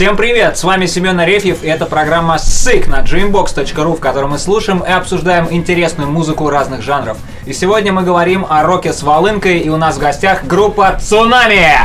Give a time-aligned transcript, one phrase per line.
[0.00, 0.56] Всем привет!
[0.56, 4.90] С вами Семен Арефьев и это программа СЫК на dreambox.ru, в которой мы слушаем и
[4.90, 7.18] обсуждаем интересную музыку разных жанров.
[7.44, 11.76] И сегодня мы говорим о роке с волынкой, и у нас в гостях группа «Цунами».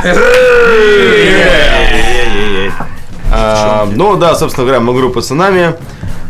[3.30, 5.74] А, ну да, собственно говоря, мы группа «Цунами».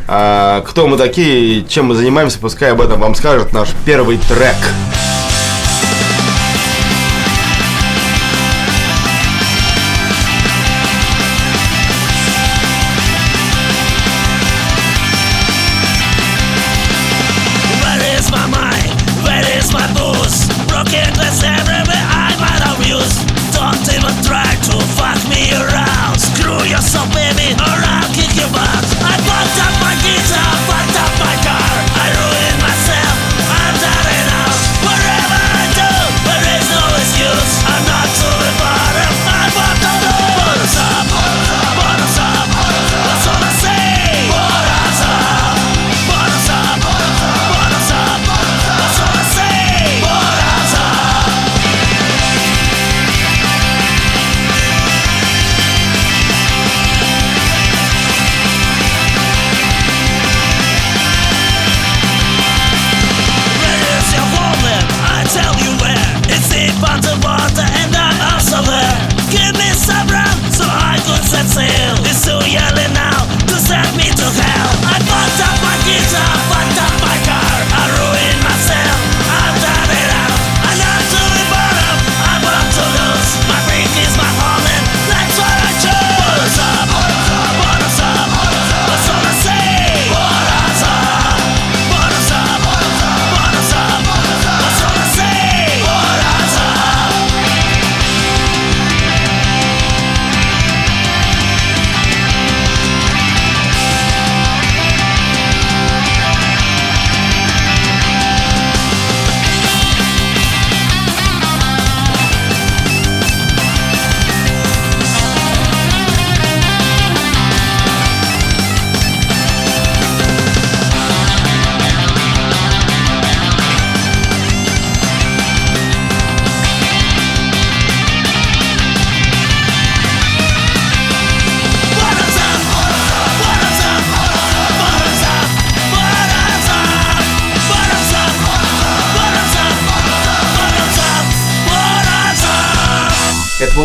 [0.09, 4.19] А, кто мы такие и чем мы занимаемся, пускай об этом вам скажет наш первый
[4.19, 4.57] трек.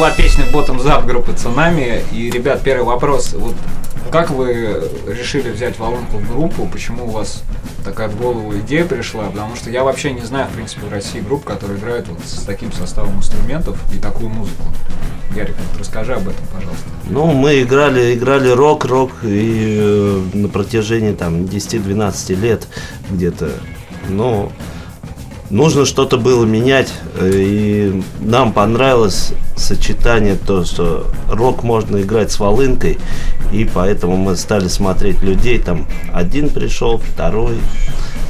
[0.01, 2.01] Была песня Bottoms Up группы «Цунами».
[2.11, 3.33] И, ребят, первый вопрос.
[3.33, 3.53] Вот
[4.11, 6.65] как вы решили взять волынку в группу?
[6.65, 7.43] Почему у вас
[7.85, 9.25] такая в голову идея пришла?
[9.25, 12.43] Потому что я вообще не знаю, в принципе, в России групп, которые играют вот с
[12.45, 14.63] таким составом инструментов и такую музыку.
[15.35, 16.89] Ярик, вот расскажи об этом, пожалуйста.
[17.07, 22.67] Ну, мы играли, играли рок, рок и э, на протяжении там 10-12 лет
[23.11, 23.51] где-то.
[24.09, 24.51] Ну,
[25.51, 32.39] нужно что-то было менять, э, и нам понравилось сочетание то, что рок можно играть с
[32.39, 32.97] волынкой,
[33.51, 37.57] и поэтому мы стали смотреть людей, там один пришел, второй.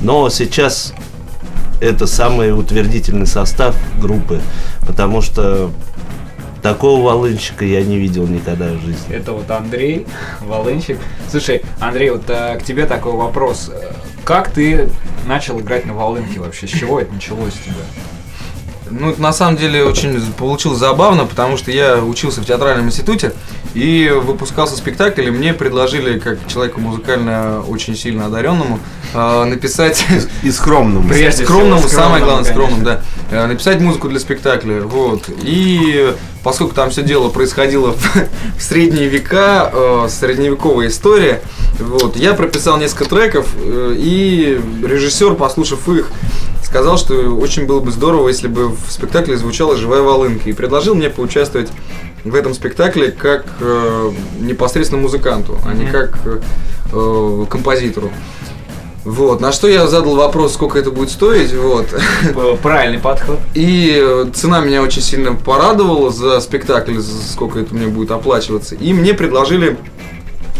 [0.02, 0.94] Но сейчас
[1.80, 4.42] это самый утвердительный состав группы,
[4.86, 5.72] потому что
[6.62, 9.16] такого волынщика я не видел никогда в жизни.
[9.16, 10.06] Это вот Андрей,
[10.42, 11.00] волынщик.
[11.30, 13.72] Слушай, Андрей, вот э, к тебе такой вопрос.
[14.24, 14.90] Как ты
[15.26, 16.68] начал играть на волынке вообще?
[16.68, 18.11] С чего это началось у тебя?
[18.92, 23.34] Ну, это на самом деле очень получилось забавно, потому что я учился в театральном институте
[23.74, 28.80] и выпускался спектакль, и мне предложили, как человеку музыкально очень сильно одаренному,
[29.14, 30.06] э, написать
[30.44, 31.08] И скромному.
[31.08, 33.02] Прежде скромному, всего, самое главное, скромному, да.
[33.32, 35.30] Э, Написать музыку для спектакля, вот.
[35.42, 36.14] И
[36.44, 38.16] поскольку там все дело происходило в,
[38.58, 41.42] в средние века, э, средневековая история,
[41.80, 46.12] вот, я прописал несколько треков, э, и режиссер, послушав их,
[46.72, 50.96] сказал, что очень было бы здорово, если бы в спектакле звучала живая волынка, и предложил
[50.96, 51.70] мне поучаствовать
[52.24, 56.40] в этом спектакле как э, непосредственно музыканту, а не как э,
[56.94, 58.10] э, композитору.
[59.04, 61.88] Вот, на что я задал вопрос, сколько это будет стоить, вот.
[62.62, 63.40] Правильный подход.
[63.54, 68.76] И э, цена меня очень сильно порадовала за спектакль, за сколько это мне будет оплачиваться.
[68.76, 69.76] И мне предложили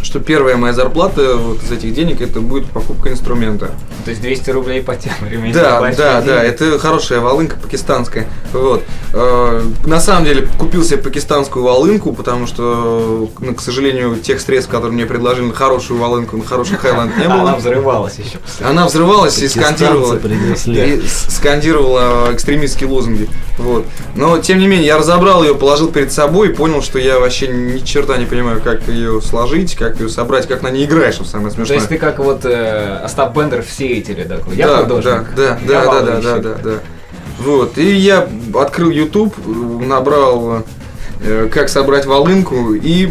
[0.04, 3.72] что первая моя зарплата вот из этих денег это будет покупка инструмента.
[4.06, 5.54] То есть 200 рублей по тем времени.
[5.54, 8.28] Да, да, да, это хорошая волынка пакистанская.
[8.54, 8.84] Вот.
[9.14, 14.72] Э, На самом деле купил себе пакистанскую волынку, потому что, ну, к сожалению, тех средств,
[14.72, 17.56] которые мне предложили на хорошую волынку, на хороший хайланд не Она было.
[17.58, 18.40] взрывалась еще.
[18.66, 20.96] Она взрывалась и Пакистанцы скандировала, принесли.
[20.96, 23.30] и скандировала экстремистские лозунги.
[23.58, 23.86] Вот.
[24.16, 27.48] Но, тем не менее, я разобрал ее, положил перед собой и понял, что я вообще
[27.48, 31.26] ни черта не понимаю, как ее сложить, как ее собрать, как на ней играешь, что
[31.26, 31.78] самое То смешное.
[31.78, 34.56] есть ты как вот э, Остап Бендер в сеятеле такой.
[34.56, 35.36] Я да, художник.
[35.36, 36.24] Да, я да, да, да, да, валунщик.
[36.24, 36.80] да, да, да.
[37.40, 37.78] Вот.
[37.78, 40.64] И я открыл YouTube, набрал
[41.24, 43.10] э, как собрать волынку, и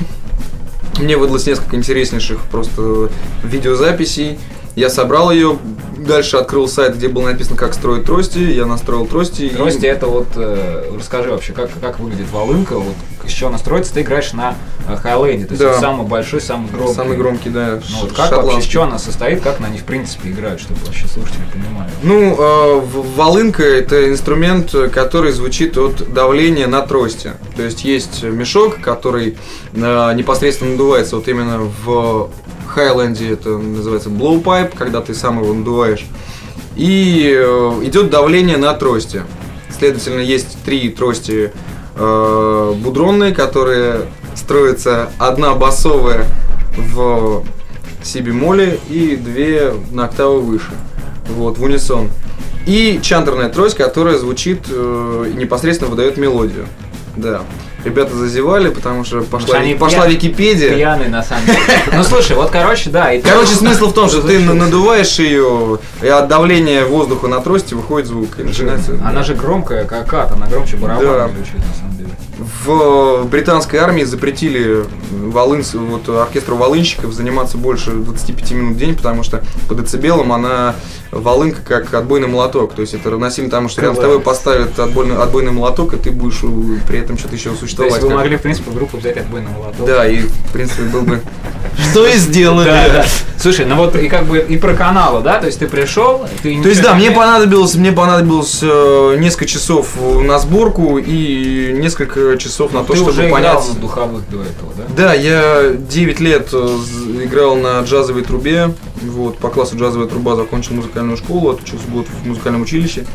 [0.98, 3.10] мне выдалось несколько интереснейших просто
[3.42, 4.38] видеозаписей.
[4.76, 5.58] Я собрал ее,
[6.06, 9.42] дальше открыл сайт, где было написано, как строить трости, я настроил трости.
[9.42, 12.94] и- Трости это вот, э, расскажи вообще, как, как выглядит волынка, вот
[13.26, 14.54] с чего она строится, ты играешь на
[14.88, 15.78] э, хайлейде, то есть Да.
[15.78, 16.94] самый большой, самый громкий.
[16.94, 17.80] Самый громкий, да.
[17.90, 18.72] Ну вот как вообще, из шотландский.
[18.72, 21.90] чего она состоит, как на ней в принципе играют, чтобы вообще слушатели понимали.
[22.02, 22.80] Ну, э,
[23.16, 27.32] волынка это инструмент, который звучит от давления на трости.
[27.56, 29.36] То есть есть мешок, который
[29.74, 32.30] э, непосредственно надувается вот именно в
[32.70, 36.06] Хайленде, это называется blowpipe, когда ты сам его надуваешь.
[36.76, 39.22] И э, идет давление на трости.
[39.76, 41.52] Следовательно, есть три трости
[41.96, 44.02] э, будронные, которые
[44.34, 46.26] строятся одна басовая
[46.76, 47.44] в
[48.02, 50.70] си бемоле и две на октаву выше.
[51.28, 52.08] Вот, в унисон.
[52.66, 56.66] И чантерная трость, которая звучит э, непосредственно выдает мелодию.
[57.16, 57.42] Да.
[57.84, 60.74] Ребята зазевали, потому что пошла, что они пошла пья- Википедия.
[60.74, 61.58] Пьяный на самом деле.
[61.94, 63.12] Ну слушай, вот короче, да.
[63.12, 67.74] и Короче, смысл в том, что ты надуваешь ее, и от давления воздуха на трости
[67.74, 68.38] выходит звук.
[68.38, 68.92] И начинается...
[69.04, 71.99] Она же громкая, как ад, она громче барабана звучит на самом деле.
[72.64, 79.22] В британской армии запретили волын, вот, оркестру волынщиков заниматься больше 25 минут в день, потому
[79.22, 80.74] что по децибелам она
[81.10, 82.74] волынка как отбойный молоток.
[82.74, 86.10] То есть это равносильно тому, что рядом с тобой поставят отбойный, отбойный молоток, и ты
[86.10, 88.02] будешь у- при этом что-то еще То есть существовать.
[88.02, 89.86] вы могли, в принципе, группу взять отбойный молоток.
[89.86, 91.20] Да, и в принципе был бы...
[91.90, 92.66] Что и сделали.
[92.66, 93.04] Да, да.
[93.38, 95.38] Слушай, ну вот и как бы и про каналы, да?
[95.40, 99.46] То есть ты пришел, ты То есть да, не- мне понадобилось, мне понадобилось э, несколько
[99.46, 103.52] часов на сборку и несколько часов на то, ты чтобы уже понять.
[103.52, 104.84] играл на духовых до этого, да?
[104.94, 106.78] Да, я 9 лет э,
[107.24, 108.74] играл на джазовой трубе.
[109.02, 113.06] Вот, по классу джазовая труба закончил музыкальную школу, отучился год в музыкальном училище.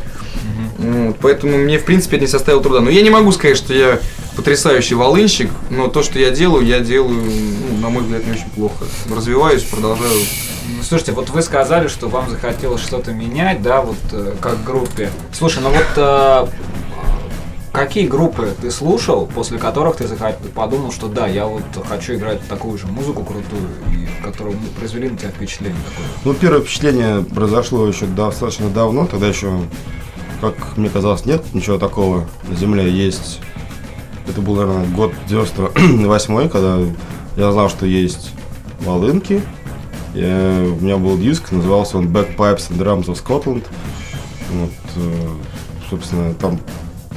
[0.78, 2.82] Вот, поэтому мне, в принципе, это не составило труда.
[2.82, 4.00] Но я не могу сказать, что я
[4.36, 8.50] потрясающий волынщик, но то, что я делаю, я делаю, ну, на мой взгляд, не очень
[8.56, 8.86] плохо.
[9.10, 10.12] Развиваюсь, продолжаю.
[10.68, 15.10] Ну, слушайте, вот вы сказали, что вам захотелось что-то менять, да, вот э, как группе.
[15.32, 16.48] Слушай, ну вот э,
[17.76, 20.06] какие группы ты слушал, после которых ты
[20.54, 25.10] подумал, что да, я вот хочу играть такую же музыку крутую, и которые ну, произвели
[25.10, 26.08] на тебя впечатление такое?
[26.24, 29.60] Ну, первое впечатление произошло еще достаточно давно, тогда еще,
[30.42, 32.90] как мне казалось, нет ничего такого на Земле.
[32.90, 33.40] Есть,
[34.28, 36.80] это был, наверное, год 98 когда
[37.38, 38.32] я знал, что есть
[38.82, 39.42] волынки.
[40.14, 43.64] Я- у меня был диск, назывался он Backpipes and Drums of Scotland.
[44.52, 45.28] Вот, э,
[45.90, 46.60] собственно, там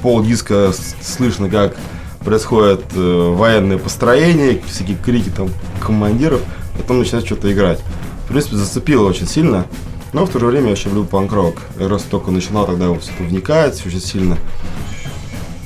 [0.02, 1.76] пол диска слышно, как
[2.20, 5.48] происходит э, военное построение, всякие крики там
[5.80, 6.40] командиров,
[6.76, 7.80] потом начинает что-то играть.
[8.24, 9.66] В принципе, зацепило очень сильно,
[10.12, 11.56] но в то же время я еще люблю панк-рок.
[11.78, 14.38] Я раз только начинал тогда вот что-то вникать очень сильно.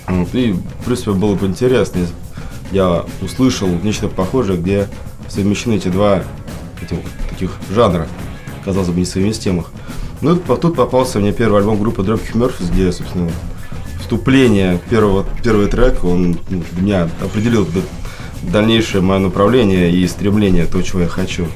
[0.09, 2.07] Вот, и, в принципе, было бы интересно,
[2.73, 4.89] я услышал нечто похожее, где
[5.29, 6.23] совмещены эти два
[6.83, 6.99] этих
[7.31, 8.09] таких жанра,
[8.65, 9.71] казалось бы, несовместимых.
[10.21, 13.31] Ну, тут, попался мне первый альбом группы Dropkick Murphys, где, собственно,
[14.01, 17.67] вступление, первого, первый трек, он ну, меня определил
[18.43, 21.47] дальнейшее мое направление и стремление, то, чего я хочу.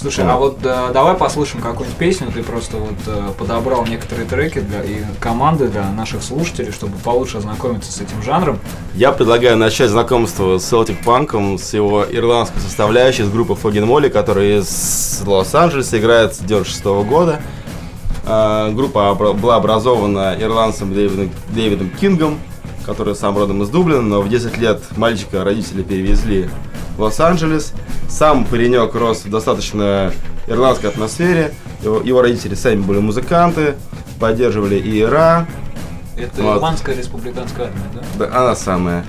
[0.00, 0.34] Слушай, Да.
[0.34, 2.28] а вот э, давай послушаем какую-нибудь песню.
[2.32, 7.36] Ты просто вот э, подобрал некоторые треки для и команды для наших слушателей, чтобы получше
[7.38, 8.58] ознакомиться с этим жанром.
[8.94, 14.08] Я предлагаю начать знакомство с Celtic Панком, с его ирландской составляющей, с группы Фогин Молли,
[14.08, 17.40] которая из Лос-Анджелеса играет с 96 года.
[18.26, 22.38] А, Группа обра- была образована ирландцем Дэвидом, Дэвидом Кингом,
[22.86, 26.48] который сам родом из Дублина, но в 10 лет мальчика родители перевезли
[26.96, 27.72] в Лос-Анджелес.
[28.10, 30.12] Сам паренек рос в достаточно
[30.46, 31.54] ирландской атмосфере.
[31.82, 33.76] Его, его родители сами были музыканты,
[34.18, 35.46] поддерживали ИРА,
[36.16, 36.56] Это Вот.
[36.56, 38.26] Ирландская республиканская армия, да?
[38.26, 39.06] да, она самая.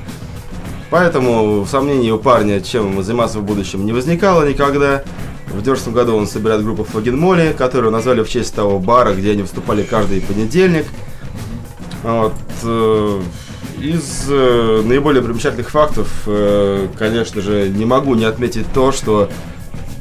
[0.92, 5.04] Поэтому сомнений у парня, чем заниматься в будущем, не возникало никогда.
[5.48, 9.32] В 90 году он собирает группу Фогин Молли, которую назвали в честь того бара, где
[9.32, 10.86] они выступали каждый понедельник.
[12.04, 13.22] Вот, э,
[13.80, 19.30] из э, наиболее примечательных фактов, э, конечно же, не могу не отметить то, что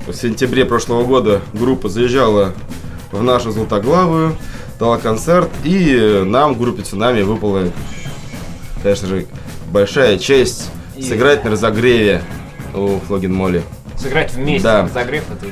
[0.07, 2.53] в сентябре прошлого года группа заезжала
[3.13, 4.37] в нашу Златоглавую,
[4.79, 7.65] дала концерт, и нам, группе Цунами, выпала,
[8.83, 9.27] конечно же,
[9.73, 12.23] большая честь И- сыграть на разогреве
[12.75, 13.63] у Флогин Молли.
[13.97, 14.83] Сыграть вместе, Да.
[14.83, 15.47] разогрев это.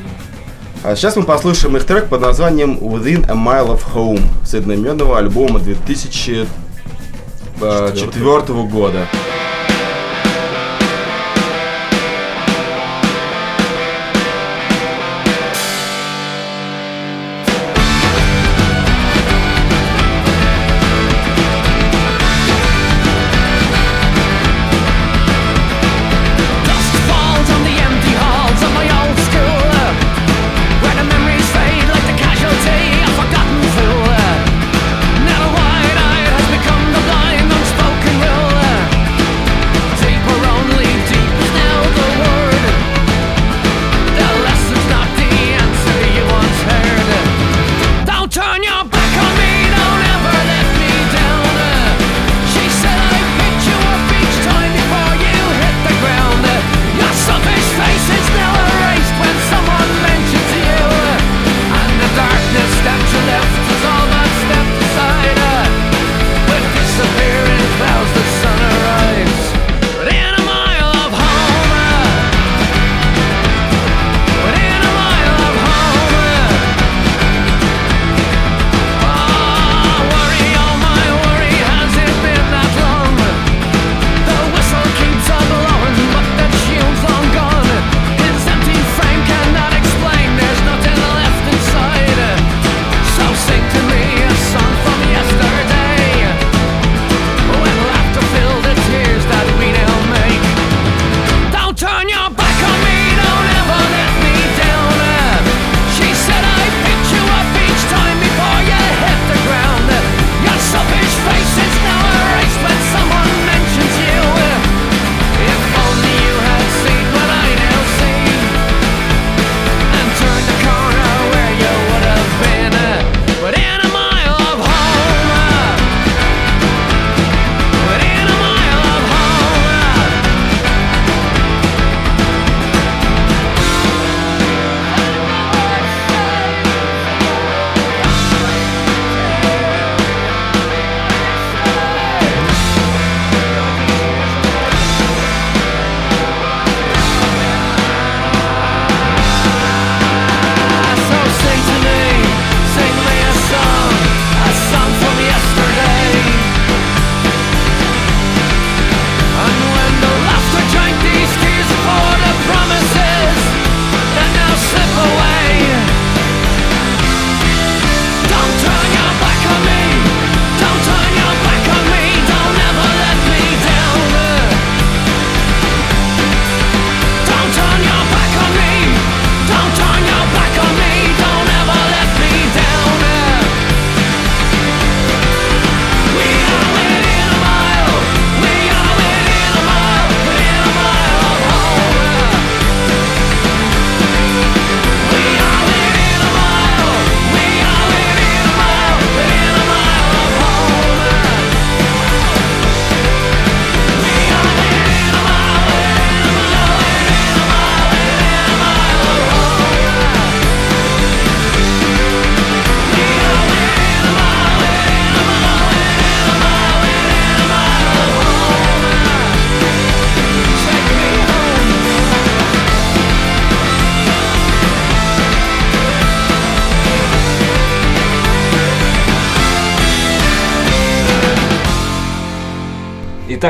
[0.84, 5.18] А сейчас мы послушаем их трек под названием Within a Mile of Home с одноименного
[5.18, 6.46] альбома 2003
[7.58, 9.08] 2004 года.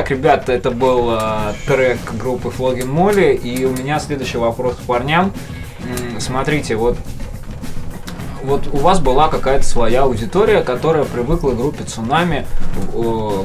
[0.09, 3.35] Итак, ребята, это был э, трек группы Флогин Молли.
[3.35, 5.33] И у меня следующий вопрос к парням.
[6.19, 6.97] Смотрите, вот
[8.43, 12.47] вот у вас была какая-то своя аудитория, которая привыкла к группе Цунами,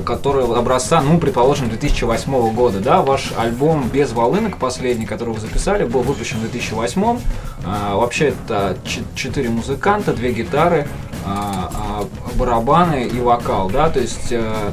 [0.05, 5.83] которая образца, ну, предположим, 2008 года, да, ваш альбом «Без волынок», последний, который вы записали,
[5.83, 7.19] был выпущен в 2008
[7.65, 8.77] А, Вообще это
[9.15, 10.87] четыре музыканта, две гитары,
[11.25, 14.71] а, а, барабаны и вокал, да, то есть э,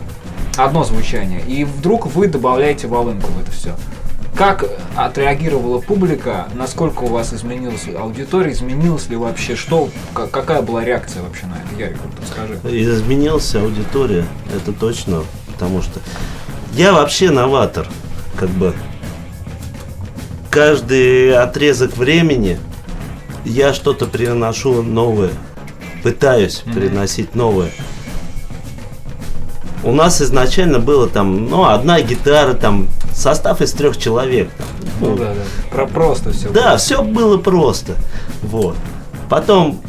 [0.56, 1.40] одно звучание.
[1.46, 3.74] И вдруг вы добавляете волынку в это все.
[4.36, 4.64] Как
[4.96, 6.46] отреагировала публика?
[6.54, 8.52] Насколько у вас изменилась аудитория?
[8.52, 9.54] Изменилась ли вообще?
[9.56, 9.90] Что?
[10.14, 11.78] ка- Какая была реакция вообще на это?
[11.80, 12.54] Ярик, вот расскажи.
[12.82, 16.00] Изменился аудитория, это точно, потому что
[16.72, 17.86] я вообще новатор,
[18.36, 18.72] как бы.
[20.50, 22.58] Каждый отрезок времени
[23.44, 25.30] я что-то приношу новое,
[26.02, 26.74] пытаюсь Мгм.
[26.74, 27.70] приносить новое.
[29.82, 34.50] У нас изначально было там, ну, одна гитара, там, состав из трех человек.
[34.58, 34.66] там,
[35.00, 35.40] Ну да, да.
[35.70, 36.50] Про просто все.
[36.50, 37.94] да, все было просто.
[38.42, 38.76] Вот.
[39.28, 39.80] Потом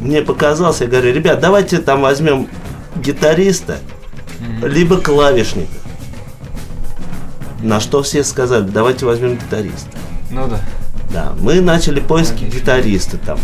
[0.00, 2.48] мне показалось, я говорю, ребят, давайте там возьмем
[2.96, 3.78] гитариста
[4.62, 5.72] либо клавишника.
[7.62, 9.90] На что все сказали, давайте возьмем гитариста.
[10.30, 10.60] Ну да.
[11.10, 12.58] Да, мы начали поиски Логично.
[12.58, 13.38] гитариста там.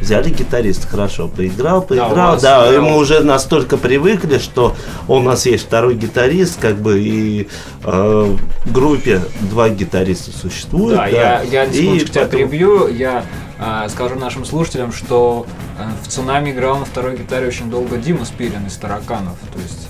[0.00, 4.74] Взяли гитариста, хорошо, поиграл, поиграл, вас да, и мы уже настолько привыкли, что
[5.08, 7.48] у нас есть второй гитарист, как бы, и
[7.84, 10.96] э, в группе два гитариста существует.
[10.96, 12.88] Да, я, я И тебя поэтому- прибью.
[12.88, 13.24] Я
[13.58, 15.46] а, скажу нашим слушателям, что
[15.78, 19.36] а, в «Цунами» играл на второй гитаре очень долго Дима Спирин из «Тараканов».
[19.52, 19.89] То есть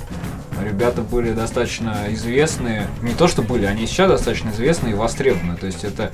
[0.64, 2.86] ребята были достаточно известные.
[3.02, 5.56] Не то, что были, они сейчас достаточно известны и востребованы.
[5.56, 6.12] То есть это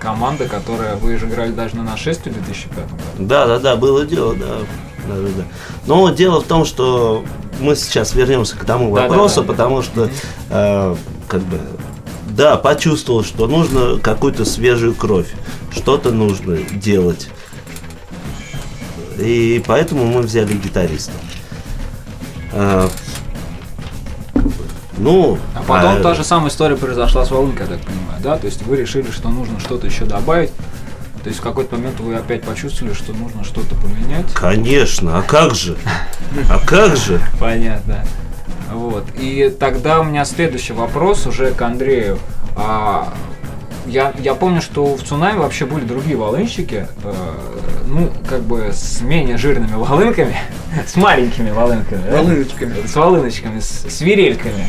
[0.00, 0.96] команда, которая...
[0.96, 3.02] Вы же играли даже на нашествии в 2005 году.
[3.18, 4.58] Да, да, да, было дело, да.
[5.06, 5.44] да, да, да.
[5.86, 7.24] Но дело в том, что
[7.60, 9.52] мы сейчас вернемся к тому Да, да, вопросу, да, да.
[9.52, 10.10] потому что
[10.50, 10.96] э,
[11.28, 11.60] как бы
[12.30, 15.32] да, почувствовал, что нужно какую-то свежую кровь,
[15.72, 17.28] что-то нужно делать.
[19.18, 21.12] И поэтому мы взяли гитариста.
[22.52, 22.88] Э,
[24.98, 28.36] ну, А потом а, та же самая история произошла с волынкой, я так понимаю, да?
[28.36, 30.50] То есть вы решили, что нужно что-то еще добавить.
[31.22, 34.32] То есть в какой-то момент вы опять почувствовали, что нужно что-то поменять.
[34.34, 35.76] Конечно, а как же?
[36.48, 37.20] А как же?
[37.40, 38.04] Понятно.
[38.72, 39.04] Вот.
[39.18, 42.18] И тогда у меня следующий вопрос уже к Андрею.
[42.56, 43.12] А,
[43.88, 47.12] я, я помню, что в цунами вообще были другие волынщики, э,
[47.86, 50.36] ну, как бы с менее жирными волынками,
[50.86, 52.18] с маленькими волынками, да?
[52.22, 52.86] Волыночками.
[52.86, 54.66] С волыночками, с свирельками.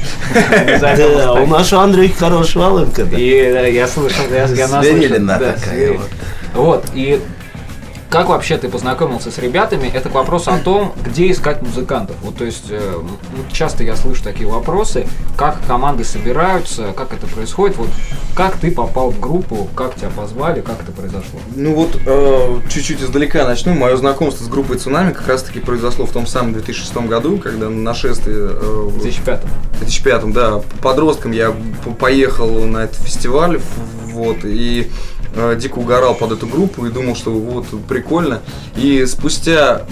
[0.72, 3.06] Назовем их Да, у нашего Андрея хорошая волынка.
[3.06, 3.18] да.
[3.18, 4.48] И да, я слышал, я.
[4.48, 6.10] Свирелина Да, такая вот.
[6.54, 7.22] Вот, и
[8.10, 9.88] как вообще ты познакомился с ребятами?
[9.88, 12.16] Это к вопросу о том, где искать музыкантов.
[12.24, 12.94] Вот, то есть, э,
[13.52, 17.78] часто я слышу такие вопросы, как команды собираются, как это происходит.
[17.78, 17.90] Вот,
[18.36, 21.40] как ты попал в группу, как тебя позвали, как это произошло?
[21.56, 23.76] Ну вот, э, чуть-чуть издалека начну.
[23.76, 27.82] Мое знакомство с группой «Цунами» как раз-таки произошло в том самом 2006 году, когда на
[27.82, 31.54] нашествие э, В 2005 В 2005, да, подростком я
[32.00, 33.60] поехал на этот фестиваль,
[34.14, 34.90] вот, и
[35.36, 38.42] э, дико угорал под эту группу и думал, что вот прикольно.
[38.76, 39.84] И спустя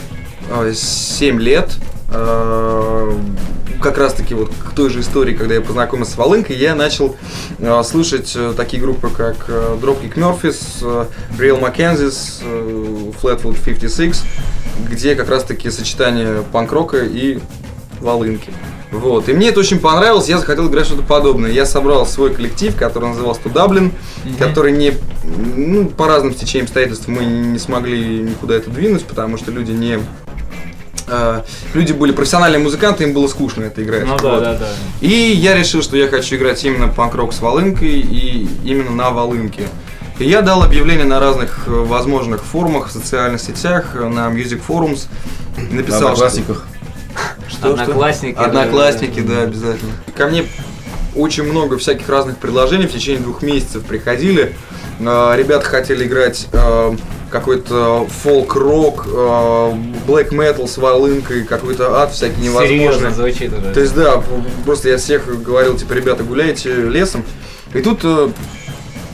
[0.49, 1.77] э, 7 лет,
[2.11, 3.19] э,
[3.81, 7.15] как раз таки вот к той же истории, когда я познакомился с Волынкой, я начал
[7.59, 11.05] э, слушать э, такие группы, как э, Dropkick Murphys, э,
[11.39, 14.23] Real Mackenzies, э, Flatwood 56,
[14.89, 17.39] где как раз таки сочетание панк-рока и
[17.99, 18.51] волынки.
[18.91, 19.27] Вот.
[19.27, 21.51] И мне это очень понравилось, я захотел играть что-то подобное.
[21.51, 23.91] Я собрал свой коллектив, который назывался To Dublin,
[24.39, 24.93] который не,
[25.55, 29.99] ну, по разным стечениям обстоятельств мы не смогли никуда это двинуть, потому что люди не
[31.07, 31.41] э,
[31.73, 34.05] люди были профессиональные музыканты, им было скучно это играть.
[34.05, 34.43] Ну да, Вот.
[34.43, 34.69] да, да.
[35.01, 39.63] И я решил, что я хочу играть именно панк-рок с волынкой и именно на волынке.
[40.19, 44.61] И я дал объявление на разных э, возможных форумах, в социальных сетях, э, на Music
[44.67, 45.07] Forums.
[45.71, 46.65] Написал, На что- классиках.
[47.49, 48.45] Что, Одноклассники, что?
[48.45, 49.91] Одноклассники, да, обязательно.
[50.15, 50.45] Ко мне
[51.15, 54.55] очень много всяких разных предложений в течение двух месяцев приходили.
[54.99, 56.95] Э, Ребята хотели играть э,
[57.29, 59.09] какой-то фолк-рок, э,
[60.07, 62.77] black metal с волынкой, какой-то ад всякий невозможный.
[62.77, 63.73] Серьезно звучит уже.
[63.73, 64.23] То есть, да,
[64.65, 67.23] просто я всех говорил, типа, ребята, гуляйте лесом.
[67.73, 68.29] И тут э,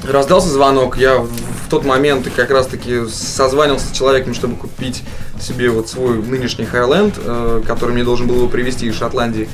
[0.08, 0.98] раздался звонок.
[0.98, 5.04] Я в, в тот момент как раз-таки созванивался с человеком, чтобы купить
[5.43, 9.49] себе вот свой нынешний Хайленд, э, который мне должен был его привезти из Шотландии.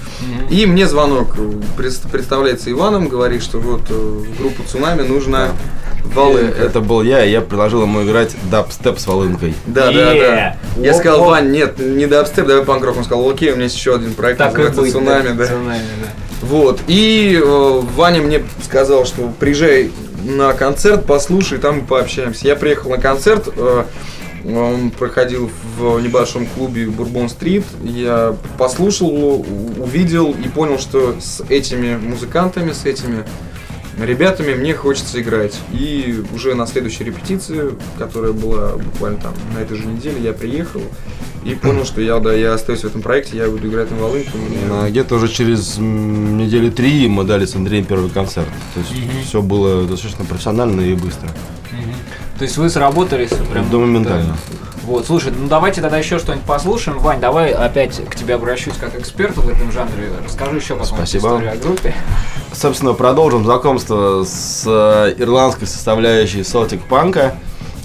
[0.49, 5.49] И мне звонок э, представляется Иваном, говорит, что вот э, в группу Цунами нужно
[6.13, 6.61] волынка.
[6.61, 9.53] Это был я, и я предложил ему играть дабстеп с волынкой.
[9.65, 10.13] Да, да, да.
[10.13, 10.53] Yeah.
[10.77, 11.25] Я сказал.
[11.25, 12.97] Вань, нет, не дабстеп, давай панк-рок.
[12.97, 14.91] Он сказал, окей, у меня есть еще один проект, Так и называется быть.
[14.91, 15.45] Цунами, да.
[15.45, 16.09] Цунами, да.
[16.41, 16.79] Вот.
[16.87, 19.91] И э, Ваня мне сказал, что приезжай
[20.23, 22.47] на концерт, послушай, там мы пообщаемся.
[22.47, 23.83] Я приехал на концерт, э,
[24.45, 27.63] он проходил в небольшом клубе Бурбон-стрит.
[27.83, 29.45] Я послушал
[29.77, 33.25] увидел и понял, что с этими музыкантами, с этими
[34.01, 35.59] ребятами мне хочется играть.
[35.73, 40.81] И уже на следующей репетиции, которая была буквально там на этой же неделе, я приехал
[41.43, 44.29] и понял, что я, да, я остаюсь в этом проекте, я буду играть на волынке.
[44.37, 48.47] мне- Где-то уже через недели три мы дали с Андреем первый концерт.
[48.73, 48.91] То есть
[49.27, 51.29] все было достаточно профессионально и быстро.
[52.39, 53.69] То есть вы сработались прям...
[53.69, 54.37] Да, моментально.
[54.83, 56.97] Вот, слушай, ну давайте тогда еще что-нибудь послушаем.
[56.99, 60.09] Вань, давай опять к тебе обращусь как эксперту в этом жанре.
[60.23, 61.27] Расскажи еще потом Спасибо.
[61.27, 61.93] историю о группе.
[62.53, 67.35] Собственно, продолжим знакомство с э, ирландской составляющей Celtic Панка.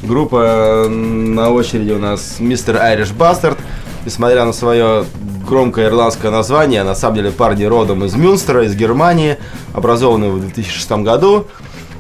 [0.05, 2.81] Группа на очереди у нас Mr.
[2.81, 3.59] Irish Bastard.
[4.07, 5.05] Несмотря на свое
[5.49, 9.37] громкое ирландское название, на самом деле парни родом из Мюнстера, из Германии,
[9.73, 11.49] образованные в 2006 году.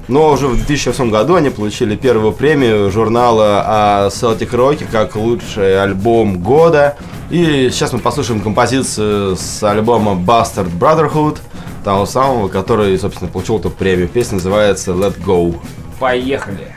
[0.07, 6.40] Но уже в 2008 году они получили первую премию журнала Celtic Rock как лучший альбом
[6.40, 6.97] года.
[7.31, 11.38] И сейчас мы послушаем композицию с альбома Bastard Brotherhood,
[11.85, 14.09] того самого, который, собственно, получил эту премию.
[14.09, 15.57] Песня называется Let Go.
[15.99, 16.74] Поехали.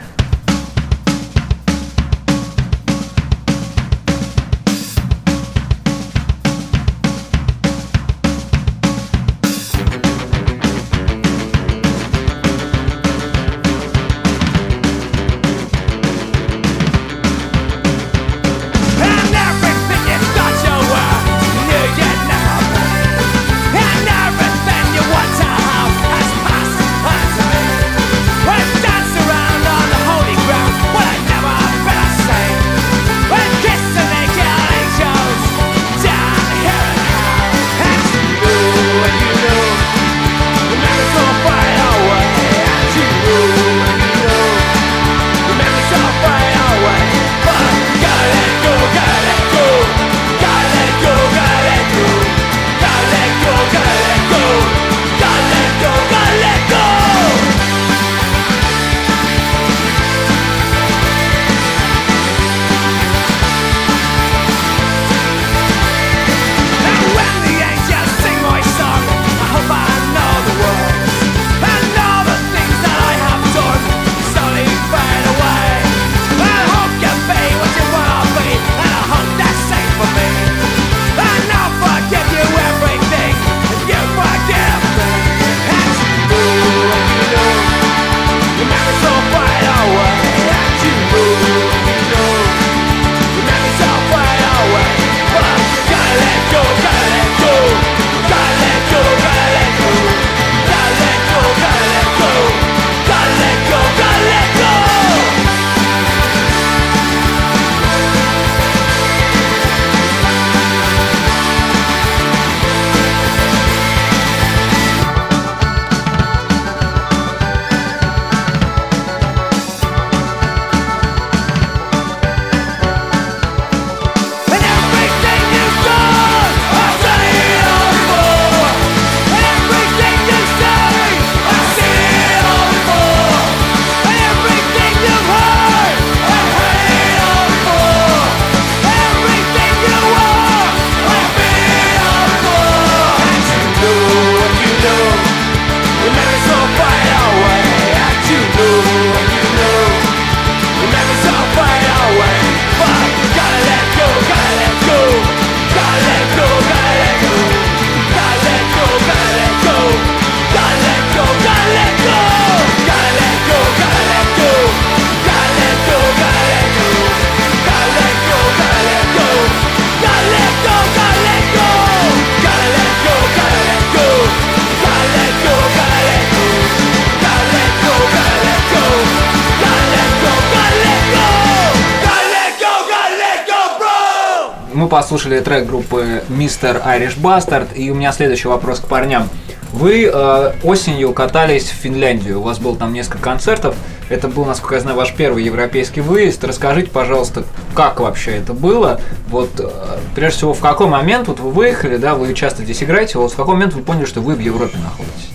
[184.88, 186.84] Послушали трек группы Mr.
[186.84, 189.28] Irish Bastard, и у меня следующий вопрос к парням.
[189.72, 193.76] Вы э, осенью катались в Финляндию, у вас было там несколько концертов.
[194.08, 196.42] Это был, насколько я знаю, ваш первый европейский выезд.
[196.42, 199.00] Расскажите, пожалуйста, как вообще это было?
[199.28, 199.68] Вот, э,
[200.14, 203.36] прежде всего, в какой момент вот вы выехали, да, вы часто здесь играете, вот в
[203.36, 205.28] какой момент вы поняли, что вы в Европе находитесь?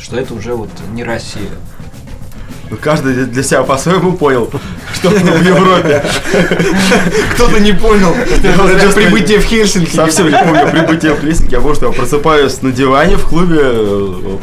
[0.00, 1.50] Что это уже вот не Россия.
[2.70, 4.50] Ну, Каждый для себя по-своему понял,
[4.94, 6.02] что в Европе.
[7.34, 8.12] Кто-то не понял.
[8.14, 9.94] Это прибытие в Хельсинки.
[9.94, 11.52] Совсем не помню прибытие в Хельсинки.
[11.52, 13.58] Я помню, что я просыпаюсь на диване в клубе.
[13.62, 14.36] э,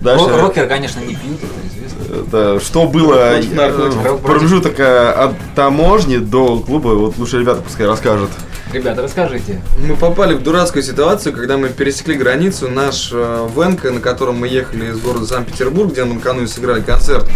[0.00, 2.26] Дальше, Ро- Рокеры, конечно, не пьют, это известно.
[2.56, 4.06] это, что было наркотиков.
[4.06, 8.30] э, в промежуток э, от таможни до клуба, вот лучше ребята пускай расскажут.
[8.72, 9.60] Ребята, расскажите.
[9.84, 12.68] Мы попали в дурацкую ситуацию, когда мы пересекли границу.
[12.68, 17.28] Наш э, Венка, на котором мы ехали из города Санкт-Петербург, где мы накануне сыграли концерт,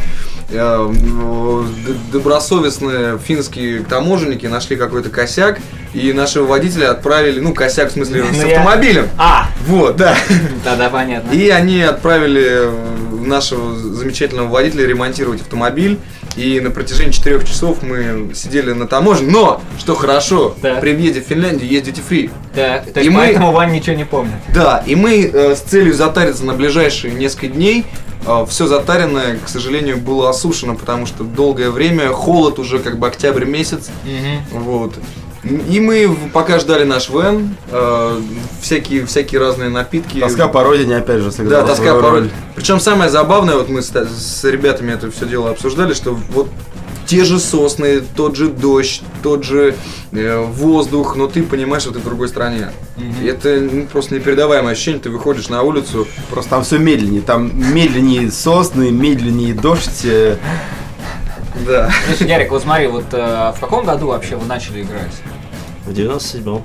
[0.50, 0.88] э,
[1.86, 5.58] д- добросовестные финские таможенники нашли какой-то косяк,
[5.92, 9.08] и нашего водителя отправили, ну, косяк в смысле с Ну, я- автомобилем.
[9.18, 10.16] А, Вот, да.
[10.64, 11.32] тогда понятно.
[11.32, 12.70] И они отправили э,
[13.26, 15.98] нашего замечательного водителя ремонтировать автомобиль.
[16.36, 19.30] И на протяжении четырех часов мы сидели на таможне.
[19.30, 20.80] Но, что хорошо, Так.
[20.80, 22.30] при въезде в Финляндию есть duty free.
[22.54, 24.34] Так, И есть мы- поэтому Вань ничего не помнит.
[24.52, 27.84] Да, и мы э, с целью затариться на ближайшие несколько дней,
[28.48, 33.44] все затаренное, к сожалению, было осушено, потому что долгое время, холод уже как бы октябрь
[33.44, 33.90] месяц,
[34.50, 34.94] вот.
[35.44, 38.20] И мы, пока ждали наш вен, э,
[38.62, 40.20] всякие, всякие разные напитки.
[40.20, 42.30] Тоска по родине опять же Да, сыграла тоска свою по роли.
[42.54, 46.48] Причем самое забавное, вот мы с, с ребятами это все дело обсуждали, что вот
[47.06, 49.74] те же сосны, тот же дождь, тот же
[50.12, 52.70] э, воздух, но ты понимаешь, что ты в другой стране.
[53.22, 57.20] И это ну, просто непередаваемое ощущение, ты выходишь на улицу, Просто там все медленнее.
[57.20, 60.04] Там медленнее сосны, медленнее дождь.
[60.04, 60.36] э,
[61.66, 61.90] да.
[62.06, 65.12] Слушай, Ярик, вот смотри, вот э, в каком году вообще вы начали играть?
[65.86, 66.62] В 97-м.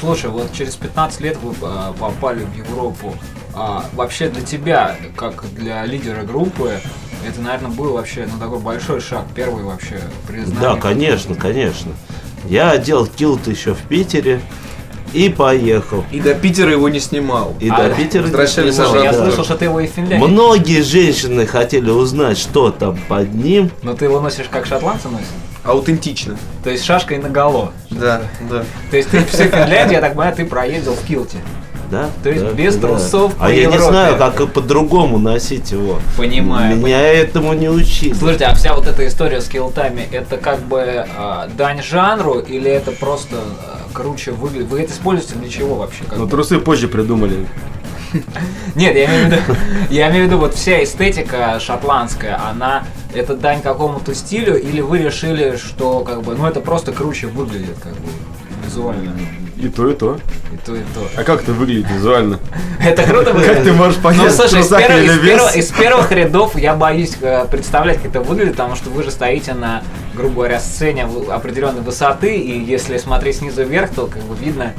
[0.00, 3.14] Слушай, вот через 15 лет вы э, попали в Европу.
[3.54, 6.80] А вообще для тебя, как для лидера группы,
[7.26, 10.60] это, наверное, был вообще ну, такой большой шаг, первый вообще признание.
[10.60, 11.92] Да, конечно, конечно.
[12.46, 14.40] Я делал килт еще в Питере
[15.12, 16.04] и поехал.
[16.10, 17.54] И до Питера его не снимал.
[17.60, 19.04] И А, до Питера возвращались не снимал.
[19.04, 19.24] Я да.
[19.24, 20.26] слышал, что ты его и в Финляндии.
[20.26, 23.70] Многие женщины хотели узнать, что там под ним.
[23.82, 25.28] Но ты его носишь как шотландцы носят?
[25.64, 26.36] Аутентично.
[26.64, 27.72] То есть шашкой наголо.
[27.90, 28.64] Да, да.
[28.90, 31.38] То есть ты всю Финляндию, я так понимаю, ты проездил в килте.
[31.92, 32.08] Да?
[32.22, 32.88] То есть да, без да.
[32.88, 36.00] трусов по А я не знаю, как и по-другому носить его.
[36.16, 36.76] Понимаю.
[36.76, 38.14] Меня этому не учили.
[38.14, 42.70] Слушайте, а вся вот эта история с килтами, это как бы э, дань жанру или
[42.70, 44.68] это просто э, круче выглядит?
[44.68, 46.04] Вы это используете для чего вообще?
[46.04, 46.26] Бы?
[46.26, 47.46] трусы позже придумали.
[48.74, 49.42] Нет, я имею в виду,
[49.90, 54.98] я имею в виду вот вся эстетика шотландская, она это дань какому-то стилю или вы
[54.98, 58.08] решили, что как бы, ну это просто круче выглядит как бы
[58.64, 59.12] визуально
[59.58, 60.18] И то, и то.
[60.52, 61.06] и то и то.
[61.16, 62.38] А как это выглядит визуально?
[62.80, 63.64] Это круто Как выглядит.
[63.64, 67.16] ты можешь понять, Ну, слушай, из, первых- или из первых- из первых рядов я боюсь
[67.20, 69.82] э, представлять, как это выглядит, потому что вы же стоите на,
[70.14, 74.72] грубо говоря, сцене определенной высоты, и если смотреть снизу вверх, то как бы видно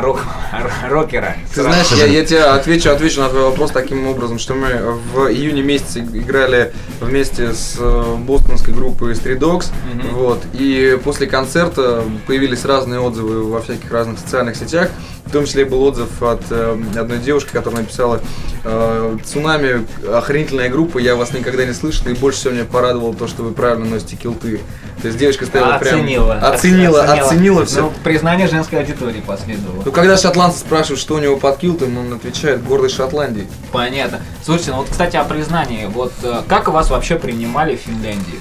[0.00, 0.20] рок,
[0.88, 1.36] рокера.
[1.54, 4.68] Ты знаешь, я, я тебе отвечу, отвечу на твой вопрос таким образом, что мы
[5.12, 10.08] в июне месяце играли вместе с э, бостонской группой Street Dogs, Мгм.
[10.14, 14.90] вот, и после концерта появились разные отзывы во всяких разных социальных сетях,
[15.28, 18.20] в том числе был отзыв от э, одной девушки, которая написала
[18.64, 23.28] э, «Цунами, охренительная группа, я вас никогда не слышал, и больше всего меня порадовало то,
[23.28, 24.60] что вы правильно носите килты».
[25.02, 26.00] То есть девочка стояла прям...
[26.00, 26.34] Оценила.
[26.34, 27.82] Оценила, оценила все.
[27.82, 29.82] Ну, признание женской аудитории последовало.
[29.84, 33.46] Ну, когда шотландцы спрашивают, что у него под килтом, он отвечает «Гордость Шотландии».
[33.70, 34.20] Понятно.
[34.42, 35.86] Слушайте, ну вот, кстати, о признании.
[35.86, 38.40] Вот э, как вас вообще принимали в Финляндии?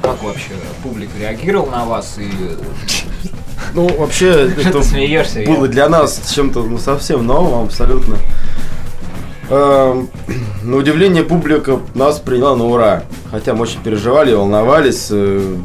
[0.00, 0.50] Как вообще
[0.82, 2.30] публика реагировала на вас и
[3.74, 5.42] Ну, вообще, это смеешься?
[5.46, 8.16] Было для нас чем-то ну, совсем новым абсолютно.
[9.50, 10.08] Эм,
[10.62, 13.02] На удивление публика нас приняла на ура.
[13.30, 15.56] Хотя мы очень переживали, волновались, э,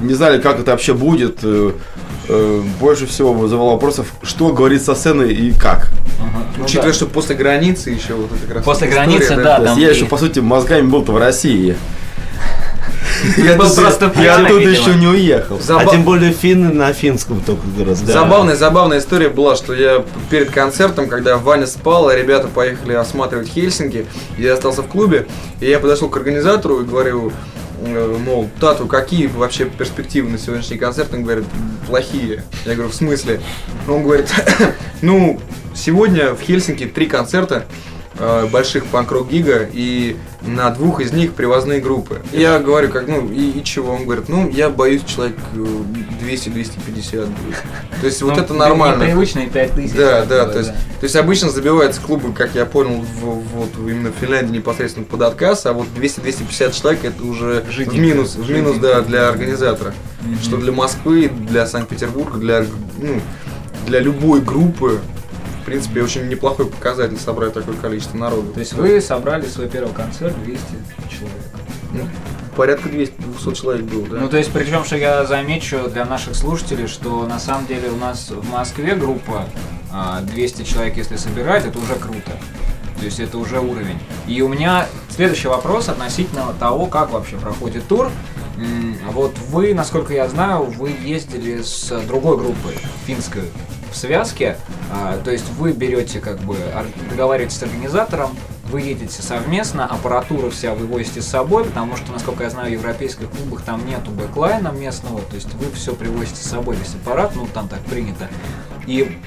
[0.00, 1.40] не знали, как это вообще будет.
[1.42, 1.72] э,
[2.28, 5.90] э, Больше всего вызывало вопросов, что говорит со сцены и как.
[6.20, 6.44] Ага.
[6.56, 6.94] Ну Учитывая, да.
[6.94, 9.56] что после границы еще вот это как раз После история, границы, да.
[9.58, 11.76] Есть там я и- еще, по сути, мозгами был-то в России.
[13.36, 14.72] Я был просто Я оттуда видимо.
[14.72, 15.60] еще не уехал.
[15.68, 18.06] А тем более финны на финском только разговаривают.
[18.06, 23.48] Забавная, забавная история была, что я перед концертом, когда Ваня спал, а ребята поехали осматривать
[23.48, 24.06] Хельсинки,
[24.38, 25.26] я остался в клубе,
[25.60, 27.32] и я подошел к организатору и говорю,
[27.80, 31.12] э, мол, Тату, какие вообще перспективы на сегодняшний концерт?
[31.12, 31.44] Он говорит,
[31.86, 32.44] плохие.
[32.64, 33.40] Я говорю, в смысле?
[33.88, 34.32] Он говорит,
[35.02, 35.40] ну,
[35.74, 37.64] сегодня в Хельсинки три концерта,
[38.50, 42.22] больших панк-рок гига, и на двух из них привозные группы.
[42.32, 43.92] Я говорю, как, ну, и, и чего?
[43.92, 45.58] Он говорит, ну, я боюсь, человек э,
[46.24, 47.56] 200-250 будет.
[48.00, 49.02] То есть вот Ну, это нормально.
[49.02, 49.92] Непривычные 5000.
[49.94, 54.10] Да, да, то есть, то есть обычно забиваются клубы, как я понял, в, вот именно
[54.10, 58.78] в Финляндии непосредственно под отказ, а вот 200-250 человек это уже в минус, в минус,
[58.78, 59.94] да, для организатора.
[60.42, 62.64] Что для Москвы, для Санкт-Петербурга, для,
[63.00, 63.20] ну,
[63.86, 65.00] для любой группы,
[65.66, 68.52] принципе, очень неплохой показатель собрать такое количество народу.
[68.52, 70.62] То есть вы собрали свой первый концерт 200
[71.10, 71.42] человек.
[71.92, 72.08] Ну,
[72.56, 74.20] порядка 200 200 человек было, да.
[74.20, 77.96] Ну, то есть, причем, что я замечу для наших слушателей, что на самом деле у
[77.96, 79.44] нас в Москве группа
[79.92, 82.32] а, 200 человек, если собирать, это уже круто.
[82.98, 83.98] То есть это уже уровень.
[84.26, 88.10] И у меня следующий вопрос относительно того, как вообще проходит тур.
[89.12, 92.74] Вот вы, насколько я знаю, вы ездили с другой группой,
[93.06, 93.42] финской,
[93.90, 94.56] в связке.
[94.92, 96.56] А, То есть вы берете, как бы,
[97.10, 98.30] договариваетесь с организатором,
[98.68, 102.72] вы едете совместно, аппаратуру вся вы возите с собой, потому что, насколько я знаю, в
[102.72, 107.32] европейских клубах там нету бэклайна местного, то есть вы все привозите с собой, весь аппарат,
[107.34, 108.28] ну там так принято.
[108.86, 109.18] И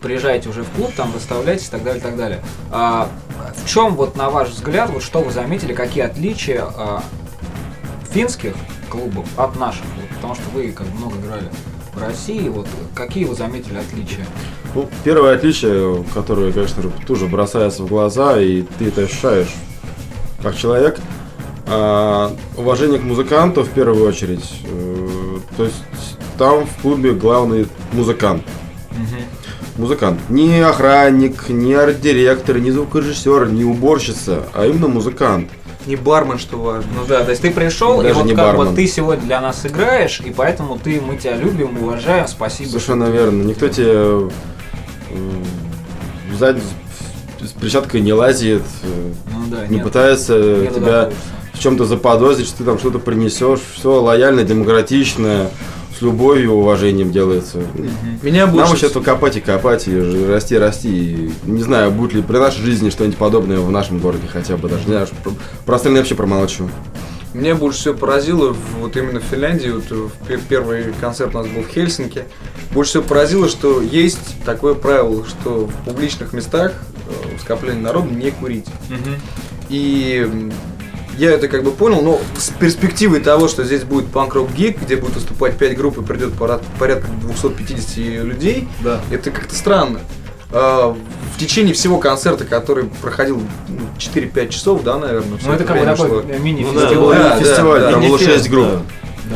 [0.00, 2.40] приезжаете уже в клуб, там выставляетесь и так далее, и так далее.
[2.70, 3.08] А,
[3.56, 7.02] в чем вот на ваш взгляд, вот что вы заметили, какие отличия а,
[8.10, 8.54] финских
[8.90, 9.84] клубов от наших?
[9.96, 11.50] Вот, потому что вы как бы много играли
[11.96, 14.26] в России, вот какие вы заметили отличия?
[14.74, 19.52] Ну, первое отличие, которое, конечно же, тоже бросается в глаза, и ты это ощущаешь
[20.42, 20.98] как человек,
[21.66, 24.44] а, уважение к музыканту в первую очередь.
[24.64, 25.76] Э, То есть
[26.38, 28.42] там в клубе главный музыкант.
[29.76, 30.20] Музыкант.
[30.28, 35.50] Не охранник, не арт-директор, не звукорежиссер, не уборщица, а именно музыкант.
[35.86, 36.90] Не бармен, что важно.
[36.94, 38.74] Ну да, то есть ты пришел, и Даже вот не как бы бармен.
[38.74, 42.68] ты сегодня для нас играешь, и поэтому ты, мы тебя любим, уважаем, спасибо.
[42.70, 43.42] Совершенно верно.
[43.44, 44.30] Никто тебе
[46.36, 46.60] сзади
[47.40, 51.10] с перчаткой не лазит, э, Ну да, не нет, пытается не тебя
[51.52, 53.60] в чем-то заподозрить, что ты там что-то принесешь.
[53.76, 55.50] Все лояльно, демократично,
[55.96, 57.58] с любовью и уважением делается.
[58.22, 58.70] Меня Нам больше...
[58.70, 60.90] вообще только копать и копать, и расти, расти.
[61.46, 64.68] И не знаю, будет ли при нашей жизни что-нибудь подобное в нашем городе хотя бы
[64.68, 64.84] даже.
[64.84, 65.32] Не знаю, про,
[65.64, 66.68] про остальные вообще промолчу.
[67.32, 71.46] Меня больше всего поразило вот именно в Финляндии, вот в пе- первый концерт у нас
[71.46, 72.24] был в Хельсинки.
[72.72, 76.72] Больше всего поразило, что есть такое правило, что в публичных местах
[77.08, 78.66] э, в скоплении народа не курить.
[78.88, 79.16] Мгм.
[79.68, 80.50] И
[81.16, 84.96] я это как бы понял, но с перспективой того, что здесь будет панк-рок гиг, где
[84.96, 86.32] будет выступать 5 групп и придет
[86.78, 89.00] порядка 250 людей, Да.
[89.10, 90.00] это как-то странно.
[90.52, 90.94] А,
[91.34, 95.38] В течение всего концерта, который проходил ну, 4-5 часов, да, наверное.
[95.44, 96.22] Ну это как бы время такой шло.
[96.38, 97.18] мини-фестиваль.
[97.18, 98.66] да, фестиваль, да, там было мини-фест, 6 групп.
[98.68, 98.82] Да.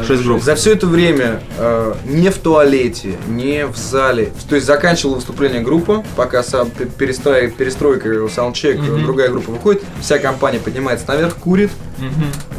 [0.07, 0.43] 6 групп.
[0.43, 4.33] За все это время э, не в туалете, не в зале.
[4.49, 9.03] То есть заканчивала выступление группа, пока сам пе- перестраив- перестройка, саундчек, Мгм.
[9.05, 12.50] другая группа выходит, вся компания поднимается наверх, курит, Мгм.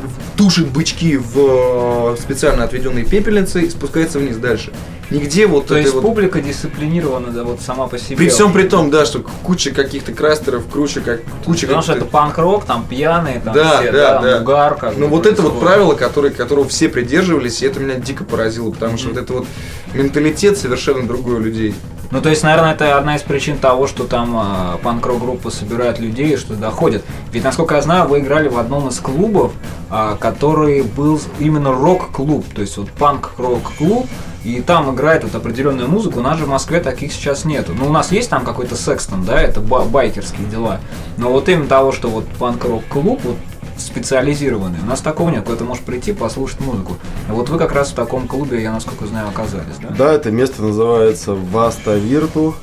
[0.42, 4.74] Тушит бычки в э, специально отведенные пепельницы и спускается вниз дальше.
[5.12, 8.16] Нигде вот То есть вот- публика дисциплинирована, да, вот сама по себе.
[8.16, 12.06] При всем при том, да, что куча каких-то крастеров, куча, как, куча Потому что это
[12.06, 14.42] панк-рок, там пьяные, там Да, все, да, да, да.
[14.42, 18.24] угар, как Ну вот это вот правило, которое, которого все придерживались, и это меня дико
[18.24, 19.46] поразило, потому что вот это вот
[19.94, 21.76] менталитет совершенно другой у людей.
[22.12, 25.98] Ну, то есть, наверное, это одна из причин того, что там а, панк-рок группа собирает
[25.98, 27.06] людей, что доходит.
[27.32, 29.54] Ведь, насколько я знаю, вы играли в одном из клубов,
[29.90, 34.08] а, который был именно рок-клуб, то есть вот панк-рок-клуб,
[34.44, 36.20] и там играет вот определенную музыку.
[36.20, 37.74] У нас же в Москве таких сейчас нету.
[37.78, 40.80] Ну, у нас есть там какой-то секстон, да, это ба- байкерские дела.
[41.18, 43.38] Но вот именно того, что вот панк-рок-клуб, вот
[43.86, 44.80] специализированный.
[44.84, 46.98] У нас такого нет, куда ты можешь прийти, послушать музыку.
[47.30, 49.90] А вот вы как раз в таком клубе, я насколько знаю, оказались, да?
[49.98, 52.56] Да, это место называется Васта Вирту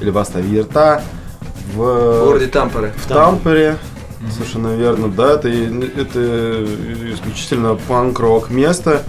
[0.00, 1.02] или Васта Вирта
[1.74, 2.92] в, В городе Тампере.
[2.96, 3.76] в Тампере.
[4.30, 5.08] Совершенно верно.
[5.08, 6.64] Да, это, это
[7.12, 9.02] исключительно панк-рок место.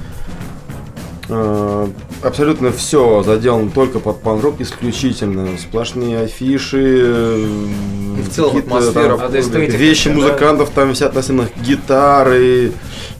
[1.29, 1.87] Э,
[2.23, 5.57] Абсолютно все заделано только под панк-рок, исключительно.
[5.57, 7.45] Сплошные афиши.
[8.15, 9.31] Э, И в целом атмосфера там.
[9.31, 10.15] Вещи Да.
[10.15, 12.71] музыкантов там висят на стенах, гитары.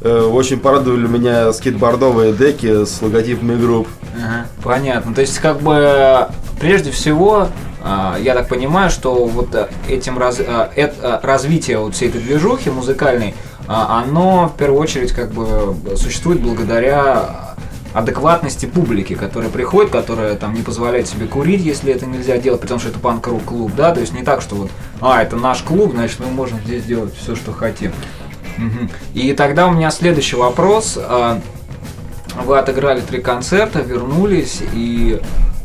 [0.01, 3.87] Э, Очень порадовали меня скейтбордовые деки с логотипами групп.
[4.15, 5.13] Ага, понятно.
[5.13, 6.27] То есть, как бы,
[6.59, 7.47] прежде всего,
[7.81, 12.09] а, я так понимаю, что вот а, этим раз, а, эт- а, развитие вот всей
[12.09, 13.33] этой движухи музыкальной,
[13.67, 17.52] а, оно в первую очередь как бы существует благодаря
[17.93, 22.79] адекватности публики, которая приходит, которая там не позволяет себе курить, если это нельзя делать, потому
[22.79, 25.91] что это панк-рок клуб, да, то есть не так, что вот, а, это наш клуб,
[25.93, 27.91] значит, мы можем здесь делать все, что хотим.
[28.57, 28.89] Мгм.
[29.13, 30.97] И тогда у меня следующий вопрос.
[30.97, 31.39] А,
[32.45, 35.21] Вы отыграли три концерта, вернулись, и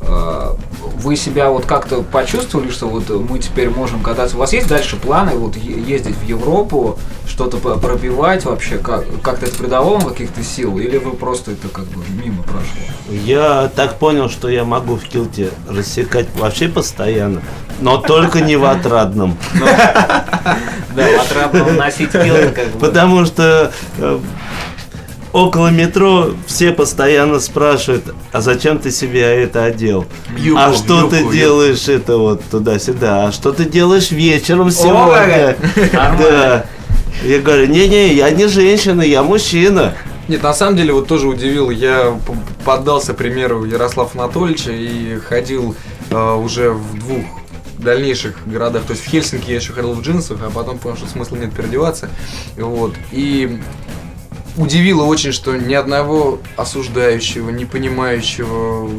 [0.08, 4.36] вы себя вот как-то почувствовали, что вот мы теперь можем кататься.
[4.36, 8.78] У вас есть дальше планы вот ездить в Европу, что-то пробивать вообще?
[8.78, 10.78] Как, как-то это придало вам каких-то сил?
[10.78, 12.80] Или вы просто это как бы мимо прошло?
[13.10, 17.42] Я так понял, что я могу в килте рассекать вообще постоянно,
[17.80, 19.36] но только не в отрадном.
[20.96, 22.78] Да, отрадно носить килт как бы.
[22.80, 24.18] Потому что э,
[25.46, 30.06] около метро все постоянно спрашивают, а зачем ты себе это одел?
[30.36, 33.26] Юбку, а что ты юбку, делаешь это вот туда-сюда?
[33.26, 35.56] А что ты делаешь вечером сегодня?
[35.92, 36.66] Да.
[37.24, 39.94] Я говорю, не-не, я не женщина, я мужчина.
[40.28, 42.16] Нет, на самом деле, вот тоже удивил, я
[42.64, 45.74] поддался примеру Ярослава Анатольевича и ходил
[46.10, 47.24] э, уже в двух
[47.78, 48.84] дальнейших городах.
[48.84, 51.52] То есть в Хельсинки я еще ходил в джинсах, а потом понял, что смысла нет
[51.54, 52.10] переодеваться.
[52.56, 52.94] Вот.
[53.10, 53.58] И
[54.58, 58.90] удивило очень, что ни одного осуждающего, не понимающего,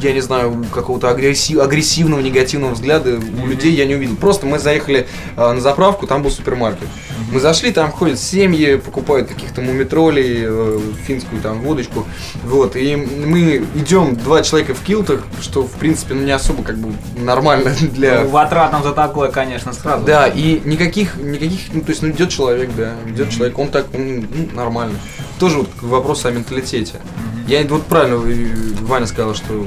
[0.00, 4.16] я не знаю, какого-то агрессив- агрессивного, негативного взгляда у людей я не увидел.
[4.16, 5.06] Просто мы заехали
[5.36, 6.88] э, на заправку, там был супермаркет.
[7.32, 12.06] Мы зашли, там ходят семьи, покупают каких-то мумитролей, э, финскую там водочку.
[12.44, 16.76] Вот, и мы идем, два человека в килтах, что, в принципе, ну, не особо как
[16.76, 18.20] бы нормально для...
[18.20, 20.04] Ну, В отрадном за такое, конечно, сразу.
[20.04, 23.86] Да, и никаких, никаких, ну, то есть, ну, идет человек, да, идет человек, он так,
[23.94, 24.98] он, ну, нормально.
[25.38, 26.96] Тоже вот вопрос о менталитете.
[27.48, 29.66] Я вот правильно э, Ваня сказал, что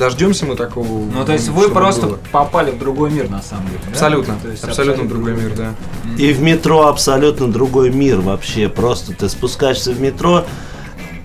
[0.00, 0.86] дождемся мы такого.
[0.86, 2.18] Ну, то есть вы просто было.
[2.32, 3.78] попали в другой мир, на самом деле.
[3.84, 3.90] да?
[3.92, 5.74] Абсолютно, То есть абсолютно другой мир, да.
[6.18, 8.68] И в метро абсолютно другой мир вообще.
[8.68, 10.44] Просто ты спускаешься в метро,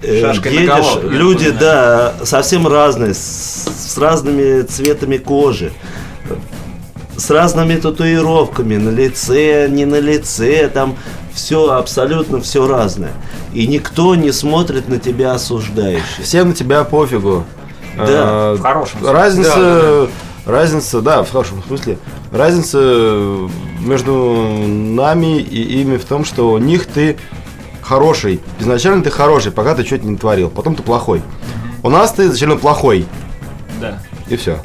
[0.03, 5.71] э, Шашкой едешь, я люди, да, совсем разные, с, с разными цветами кожи.
[7.17, 10.97] с разными татуировками на лице, не на лице, там
[11.33, 13.13] все абсолютно все разное.
[13.53, 16.23] И никто не смотрит на тебя осуждающе.
[16.23, 17.45] Всем на тебя пофигу.
[17.97, 19.13] Да, А, в хорошем смысле.
[19.17, 20.07] Разница,
[20.45, 21.97] Да, разница, да, в хорошем смысле.
[22.31, 22.77] Разница
[23.79, 24.13] между
[24.67, 27.17] нами и ими в том, что у них ты
[27.81, 28.41] хороший.
[28.59, 30.49] Изначально ты хороший, пока ты что-то не творил.
[30.49, 31.21] Потом ты плохой.
[31.83, 33.05] У нас ты изначально плохой.
[33.79, 33.99] Да.
[34.27, 34.59] И все.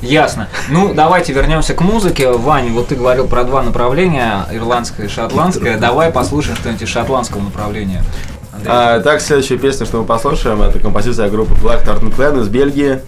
[0.00, 0.48] Ясно.
[0.68, 2.32] Ну, давайте вернемся к музыке.
[2.32, 5.78] Вань, вот ты говорил про два направления, ирландское и шотландское.
[5.78, 8.02] Давай послушаем что-нибудь из шотландского направления.
[8.66, 13.00] А, так, следующая песня, что мы послушаем, это композиция группы Black Tartan Clan из Бельгии.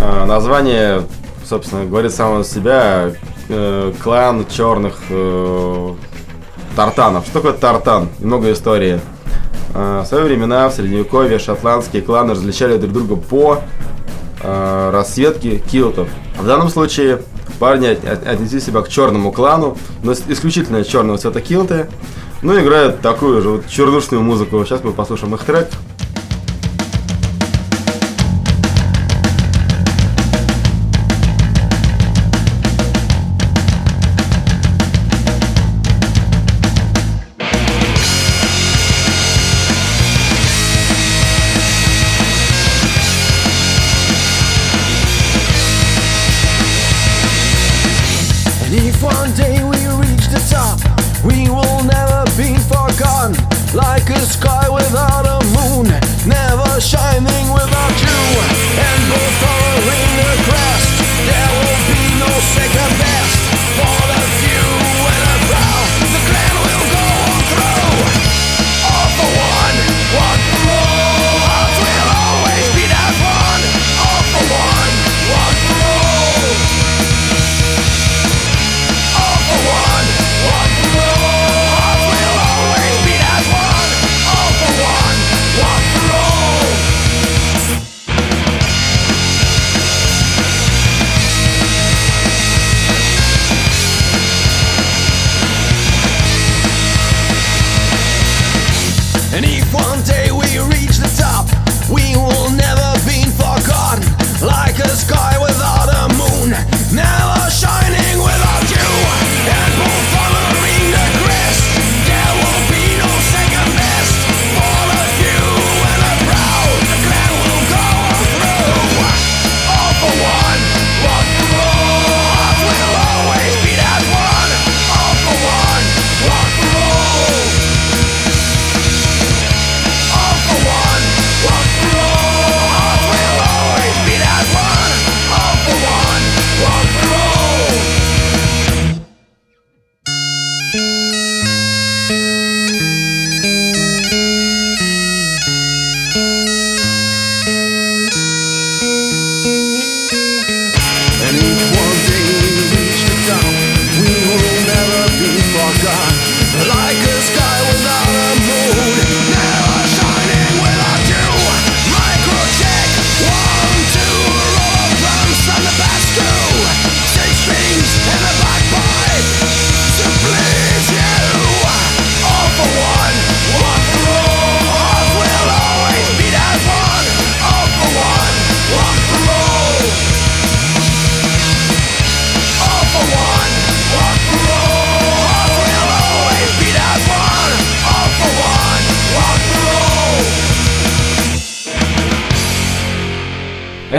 [0.00, 1.02] А, название,
[1.44, 3.10] собственно, говорит само за себя.
[3.48, 5.94] Э, клан черных э,
[6.74, 7.24] тартанов.
[7.26, 8.08] Что такое тартан?
[8.18, 9.00] Много истории.
[9.72, 13.60] А, в свои времена, в средневековье, шотландские кланы различали друг друга по
[14.42, 16.08] э, расцветке килтов.
[16.38, 17.20] В данном случае
[17.60, 21.86] парни от- от- отнесли себя к черному клану, но исключительно черного цвета килты.
[22.46, 24.64] Ну, играют такую же вот чернушную музыку.
[24.64, 25.68] Сейчас мы послушаем их трек.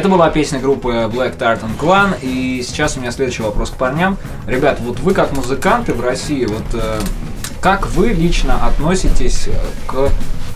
[0.07, 4.17] Это была песня группы Black Tartan Clan, и сейчас у меня следующий вопрос к парням.
[4.47, 7.01] Ребят, вот вы как музыканты в России, вот э,
[7.59, 9.49] как вы лично относитесь
[9.85, 10.09] к,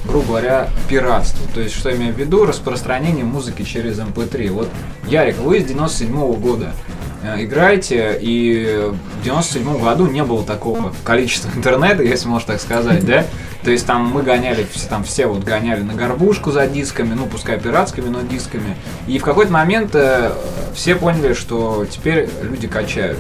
[0.05, 1.45] грубо говоря, пиратству?
[1.53, 4.51] То есть, что я имею в виду, распространение музыки через MP3.
[4.51, 4.69] Вот,
[5.07, 11.49] Ярик, вы с 97 года э, играете, и в 97 году не было такого количества
[11.55, 13.25] интернета, если можно так сказать, да?
[13.63, 17.59] То есть там мы гоняли, там все вот гоняли на горбушку за дисками, ну пускай
[17.59, 18.75] пиратскими, но дисками.
[19.07, 20.31] И в какой-то момент э,
[20.73, 23.19] все поняли, что теперь люди качают.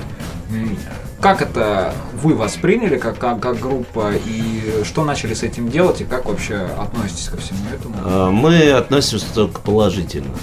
[1.21, 6.03] Как это вы восприняли как, как, как группа и что начали с этим делать и
[6.03, 7.95] как вообще относитесь ко всему этому?
[8.03, 10.33] А, Мы относимся только положительно.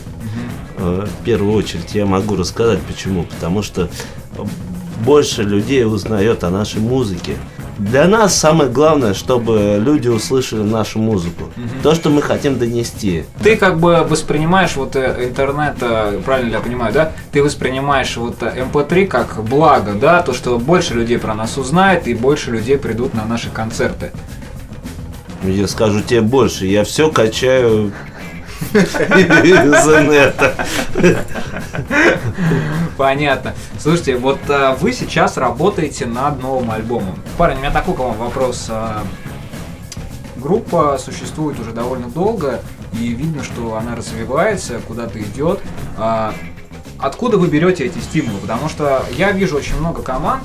[0.78, 3.24] Э, В первую очередь я могу рассказать почему.
[3.24, 3.88] Потому что
[5.04, 7.36] больше людей узнает о нашей музыке
[7.78, 11.44] для нас самое главное, чтобы люди услышали нашу музыку.
[11.82, 13.24] То, что мы хотим донести.
[13.42, 17.12] Ты как бы воспринимаешь вот э, интернет, э, правильно я понимаю, да?
[17.30, 20.22] Ты воспринимаешь вот э, MP3 как благо, да?
[20.22, 24.10] То, что больше людей про нас узнает и больше людей придут на наши концерты.
[25.44, 27.92] Я скажу тебе больше, я все качаю
[28.72, 30.54] из инета.
[32.96, 33.54] Понятно.
[33.78, 37.18] Слушайте, вот а, вы сейчас работаете над новым альбомом.
[37.36, 38.66] Парень, у меня такой к вам вопрос.
[38.68, 39.04] А,
[40.36, 42.60] группа существует уже довольно долго,
[42.92, 45.60] и видно, что она развивается, куда-то идет.
[45.96, 46.34] А,
[46.98, 48.38] откуда вы берете эти стимулы?
[48.40, 50.42] Потому что я вижу очень много команд,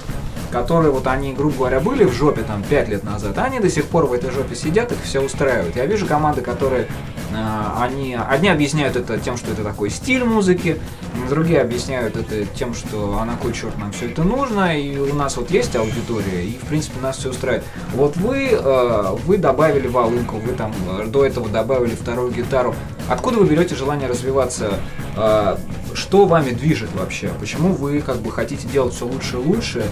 [0.54, 3.86] которые вот они, грубо говоря, были в жопе там 5 лет назад, они до сих
[3.86, 5.76] пор в этой жопе сидят, их все устраивает.
[5.76, 6.88] Я вижу команды, которые
[7.36, 10.80] а, они одни объясняют это тем, что это такой стиль музыки,
[11.28, 15.16] другие объясняют это тем, что а на кой черт нам все это нужно, и у
[15.16, 17.66] нас вот есть аудитория, и в принципе нас все устраивает.
[17.93, 22.76] Вот вы, э, вы добавили волынку, вы там э, до этого добавили вторую гитару.
[23.10, 24.76] Откуда вы берете желание развиваться?
[25.18, 25.58] Э,
[25.95, 27.32] Что вами движет вообще?
[27.39, 29.86] Почему вы как бы хотите делать все лучше и лучше?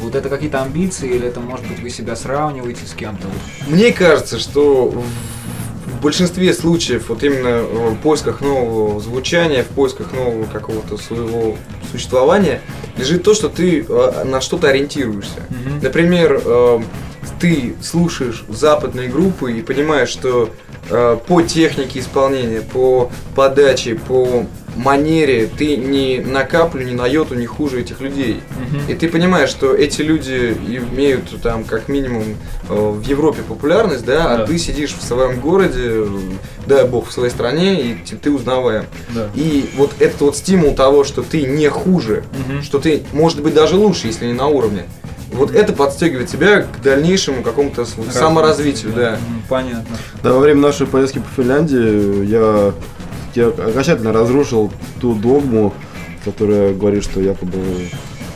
[0.00, 3.28] Вот это какие-то амбиции, или это может быть вы себя сравниваете с кем-то?
[3.66, 4.90] Мне кажется, что
[5.86, 11.56] в большинстве случаев вот именно в поисках нового звучания, в поисках нового какого-то своего
[11.90, 12.60] существования
[12.96, 15.40] лежит то, что ты э, на что-то ориентируешься.
[15.48, 15.80] Мгм.
[15.82, 16.80] Например, э,
[17.40, 20.50] ты слушаешь западные группы и понимаешь, что
[20.90, 24.46] э, по технике исполнения, по подаче, по
[24.76, 28.40] манере ты ни на каплю, ни на йоту не хуже этих людей.
[28.58, 28.82] Мгм.
[28.88, 30.56] И ты понимаешь, что эти люди
[30.92, 32.24] имеют там как минимум
[32.68, 34.42] э, в Европе популярность, да, Да.
[34.42, 36.06] а ты сидишь в своем городе,
[36.66, 38.84] дай бог, в своей стране, и ты, ты узнаваем.
[39.14, 39.28] Да.
[39.34, 42.62] И вот этот вот стимул того, что ты не хуже, Мгм.
[42.62, 44.84] что ты, может быть, даже лучше, если не на уровне.
[45.32, 49.10] Вот это подстегивает тебя к дальнейшему какому-то саморазвитию, да.
[49.12, 49.96] Мгм, Понятно.
[50.22, 52.72] Да, во время нашей поездки по Финляндии я,
[53.34, 54.70] я окончательно разрушил
[55.00, 55.72] ту догму,
[56.24, 57.58] которая говорит, что якобы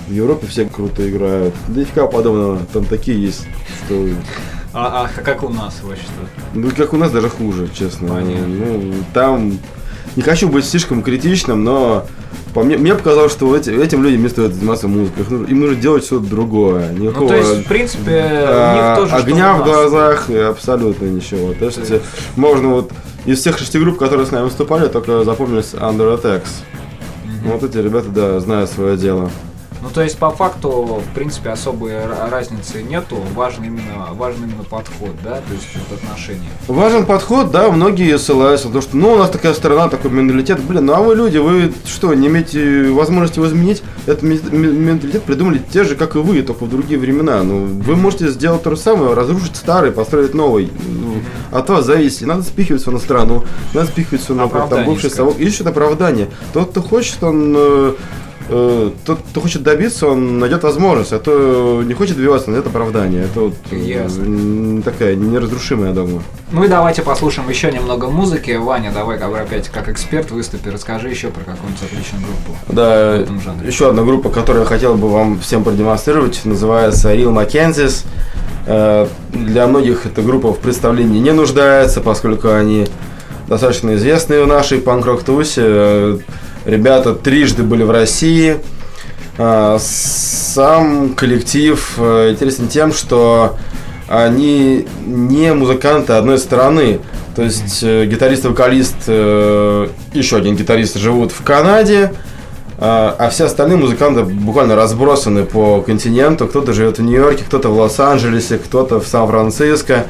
[0.08, 1.54] в Европе все круто играют.
[1.68, 2.58] Да нифига подобного.
[2.72, 3.46] Там такие есть,
[3.86, 4.08] что...
[4.74, 6.12] А, а как у нас вообще что?
[6.54, 8.08] Ну, как у нас даже хуже, честно.
[8.08, 8.46] Понятно.
[8.46, 9.58] Ну, там...
[10.16, 12.06] Не хочу быть слишком критичным, но
[12.54, 15.24] по мне, мне показалось, что эти- этим людям не стоит заниматься музыкой.
[15.28, 16.90] Нужно- Им нужно делать что-то другое.
[16.96, 20.36] Ну, Никакого то есть, в принципе, у а, них тоже огня у в глазах и
[20.36, 21.52] абсолютно ничего.
[21.54, 22.04] То есть То есть-
[22.36, 22.92] можно вот
[23.32, 26.48] из всех шести групп, которые с нами выступали, только запомнились Under Attacks.
[27.24, 27.52] Мгм.
[27.52, 29.30] Вот эти ребята, да, знают свое дело.
[29.80, 33.16] Ну, то есть, по факту, в принципе, особой ра- разницы нету.
[33.36, 36.48] Важен именно, важен именно подход, да, то есть вот отношения.
[36.66, 40.60] Важен подход, да, многие ссылаются на то, что ну у нас такая страна, такой менталитет.
[40.64, 43.84] Блин, ну а вы люди, вы что, не имеете возможности его изменить?
[44.06, 47.40] Этот ме- ме- менталитет придумали те же, как и вы, только в другие времена.
[47.44, 50.72] Ну, вы можете сделать то же самое, разрушить старый, построить новый.
[51.50, 52.26] Ну, от вас зависит.
[52.26, 53.44] Надо спихивать все на страну,
[53.74, 55.38] надо спихивать все на там, бывший совок.
[55.38, 56.28] Ищет оправдание.
[56.52, 57.94] Тот, кто хочет, он э,
[58.48, 63.24] э, тот, кто хочет добиться, он найдет возможность, а то не хочет добиваться, найдет оправдание.
[63.24, 64.82] Это вот э, Ясно.
[64.82, 66.22] такая неразрушимая, я думаю.
[66.52, 68.52] Ну и давайте послушаем еще немного музыки.
[68.52, 72.58] Ваня, давай как опять как эксперт выступи, расскажи еще про какую-нибудь отличную группу.
[72.68, 73.66] Да, в этом жанре.
[73.66, 78.04] еще одна группа, которую я хотел бы вам всем продемонстрировать, называется Real Mackenzies.
[78.68, 82.86] Э, Для многих эта группа в представлении не нуждается, поскольку они
[83.48, 85.62] достаточно известные в нашей панк-рок тусе.
[85.64, 86.18] Э,
[86.66, 88.58] Ребята трижды были в России.
[89.38, 93.56] Э, Сам коллектив интересен тем, что
[94.06, 97.00] они не музыканты одной страны.
[97.36, 102.12] То есть гитарист и вокалист, еще один гитарист живут в Канаде,
[102.80, 106.46] а а все остальные музыканты буквально разбросаны по континенту.
[106.46, 110.06] Кто-то живет в Нью-Йорке, кто-то в Лос-Анджелесе, кто-то в Сан-Франциско,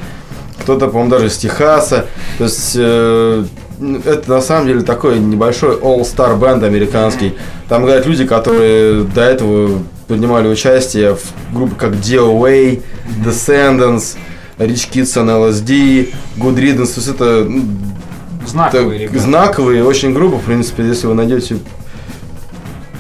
[0.61, 2.07] кто-то, по-моему, даже из Техаса.
[2.37, 3.45] То есть э,
[4.05, 7.35] это на самом деле такой небольшой all-star бенд американский.
[7.69, 12.83] Там играют люди, которые до этого принимали участие в группах как DOA,
[13.25, 14.17] Descendants,
[14.59, 16.95] Rich Kids on LSD, Good Riddance.
[16.95, 17.63] То есть это ну,
[18.47, 19.19] Знаковые так, ребята.
[19.19, 21.59] знаковые очень группы, в принципе, если вы найдете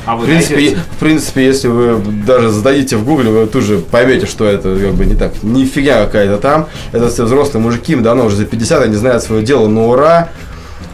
[0.08, 4.24] А в принципе, в принципе, если вы даже зададите в гугле, вы тут же поймете,
[4.24, 5.34] что это как бы не так.
[5.42, 6.66] Нифига какая-то там.
[6.92, 10.30] Это все взрослые мужики, им давно уже за 50, они знают свое дело на ура.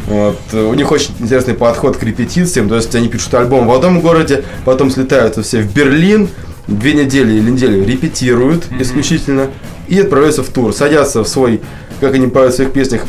[0.06, 0.40] Вот.
[0.52, 2.68] У них очень интересный подход к репетициям.
[2.68, 6.28] То есть они пишут альбом в одном городе, потом слетают все в Берлин,
[6.66, 9.48] две недели или неделю репетируют исключительно
[9.86, 10.74] и отправляются в тур.
[10.74, 11.60] Садятся в свой,
[12.00, 13.02] как они поют в своих песнях,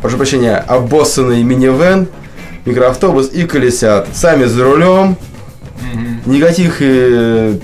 [0.00, 2.08] прошу прощения, обоссанный минивэн,
[2.64, 4.08] микроавтобус и колесят.
[4.14, 5.16] Сами за рулем.
[6.26, 7.54] Никаких э,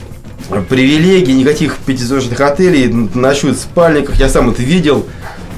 [0.68, 4.16] привилегий, никаких пятизвездочных отелей, ночуют в спальниках.
[4.16, 5.06] Я сам это видел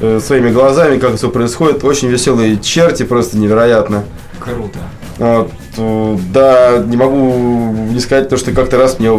[0.00, 1.82] э, своими глазами, как все происходит.
[1.84, 4.04] Очень веселые черти, просто невероятно.
[4.38, 4.78] Круто.
[5.18, 9.10] Вот, э, да, не могу не сказать то, что как-то раз мне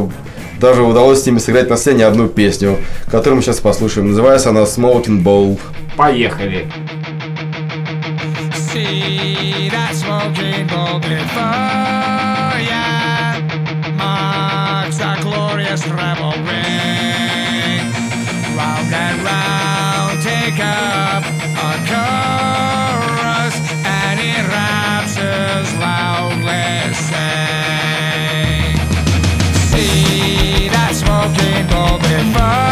[0.60, 2.78] даже удалось с ними сыграть на сцене одну песню,
[3.10, 4.10] которую мы сейчас послушаем.
[4.10, 5.60] Называется она Smoking Bowl.
[5.98, 6.72] Поехали.
[8.72, 12.88] See that smoking bowl before ya
[14.00, 16.64] marks a glorious revelry.
[18.56, 21.24] Round and round, take up
[21.68, 28.80] a chorus, and it raptures loudly sing.
[29.68, 32.71] See that smoking bowl before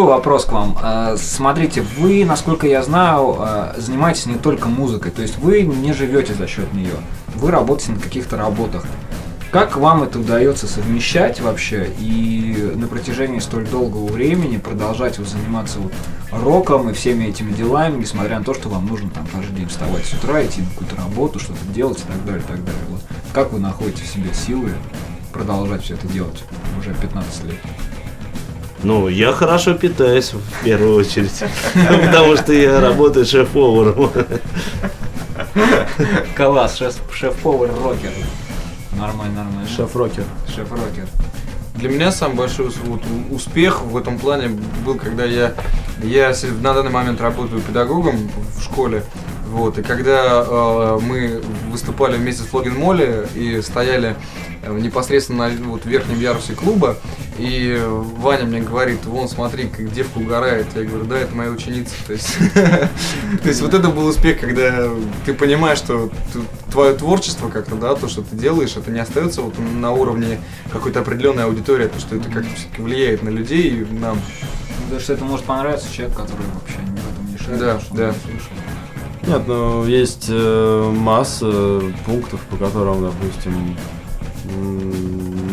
[0.00, 0.78] Такой вопрос к вам.
[0.80, 5.92] А, Смотрите, вы, насколько я знаю, а, занимаетесь не только музыкой, то есть вы не
[5.92, 6.94] живете за счет нее,
[7.34, 8.86] вы работаете на каких-то работах.
[9.50, 15.78] Как вам это удается совмещать вообще и на протяжении столь долгого времени продолжать вот заниматься
[15.80, 15.92] вот
[16.32, 20.06] роком и всеми этими делами, несмотря на то, что вам нужно там каждый день вставать
[20.06, 22.82] с утра, идти на какую-то работу, что-то делать и так далее, и так далее.
[22.88, 23.02] Вот.
[23.34, 24.72] Как вы находите в себе силы
[25.30, 26.42] продолжать все это делать
[26.78, 27.58] уже 15 лет?
[28.82, 34.10] Ну, я хорошо питаюсь в первую очередь, потому что я работаю шеф-поваром.
[36.36, 38.12] Класс, шеф, шеф-повар рокер.
[38.96, 39.68] Нормально, нормально.
[39.68, 40.24] Шеф-рокер.
[40.46, 41.06] Шеф-рокер.
[41.74, 44.48] Для меня самый большой вот успех в этом плане
[44.84, 45.54] был, когда я,
[46.02, 49.02] я на данный момент работаю педагогом в школе.
[49.50, 54.14] Вот, и когда э, мы выступали вместе с Флогин Молли и стояли
[54.62, 56.96] э, непосредственно на вот, верхнем ярусе клуба,
[57.36, 57.82] и
[58.18, 60.66] Ваня мне говорит, вон смотри, как девка угорает.
[60.76, 61.94] Я говорю, да, это моя ученица.
[62.06, 64.88] То есть, то есть вот это был успех, когда
[65.26, 66.10] ты понимаешь, что
[66.70, 70.38] твое творчество как-то, да, то, что ты делаешь, это не остается вот на уровне
[70.72, 74.20] какой-то определенной аудитории, то, что это как-то все-таки влияет на людей и нам.
[74.84, 78.14] Потому что это может понравиться человек, который вообще в этом не шарит, Да, да.
[78.22, 78.52] слышал.
[79.26, 83.76] Нет, ну есть э, масса пунктов, по которым, допустим,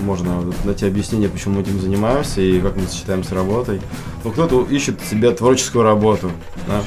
[0.03, 3.81] можно найти объяснение, почему мы этим занимаемся и как мы сочетаем с работой.
[4.23, 6.31] Ну, кто-то ищет себе творческую работу.
[6.67, 6.81] да.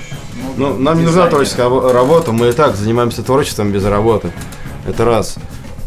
[0.57, 4.33] Ну, нам не нужна творческая рабо- работа, мы и так занимаемся творчеством без работы.
[4.87, 5.37] Это раз.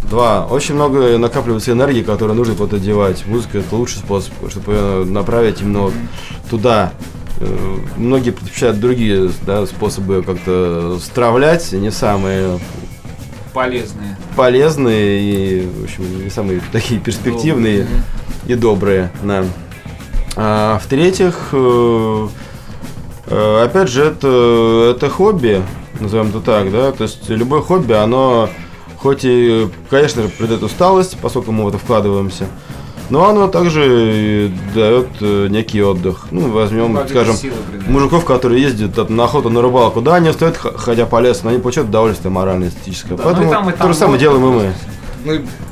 [0.10, 0.46] Два.
[0.46, 3.26] Очень много накапливается энергии, которую нужно вот одевать.
[3.26, 5.94] Музыка это лучший способ, чтобы ее направить именно вот
[6.50, 6.94] туда.
[7.44, 12.60] Э, Многие предпочитают другие да, способы как-то стравлять, не самые
[13.54, 14.18] Полезные.
[14.36, 17.86] полезные и, в общем, не самые такие перспективные
[18.48, 19.12] и добрые.
[19.24, 19.46] Да.
[20.36, 22.28] А, в-третьих, э,
[23.28, 25.62] э, опять же, это, это хобби,
[26.00, 28.50] назовем это так, да, то есть любое хобби, оно
[28.98, 32.48] хоть и, конечно же, придает усталость, поскольку мы в это вкладываемся,
[33.14, 36.26] но оно также дает э, некий отдых.
[36.32, 37.54] Ну, возьмем, Какие-то скажем, силы
[37.86, 41.52] мужиков, которые ездят на охоту, на рыбалку, да, они устают, х- ходя по лесу, но
[41.52, 43.16] они получают удовольствие моральное, эстетическое.
[43.16, 44.74] Да, Поэтому ну и там, и то там же самое делаем и мы.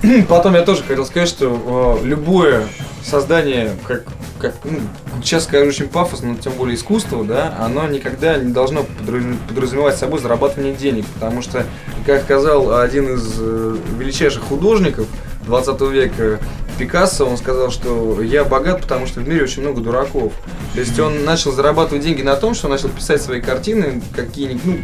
[0.03, 2.67] Ну потом я тоже хотел сказать, что э, любое
[3.03, 4.03] создание, как,
[4.37, 4.77] как ну,
[5.23, 9.97] сейчас скажу очень пафосно, но тем более искусство, да, оно никогда не должно подраз- подразумевать
[9.97, 11.65] собой зарабатывание денег, потому что,
[12.05, 15.07] как сказал один из э, величайших художников
[15.47, 16.39] 20 века,
[16.81, 20.33] Пикассо, он сказал, что я богат, потому что в мире очень много дураков.
[20.73, 24.65] То есть он начал зарабатывать деньги на том, что он начал писать свои картины, какие-нибудь,
[24.65, 24.77] ну,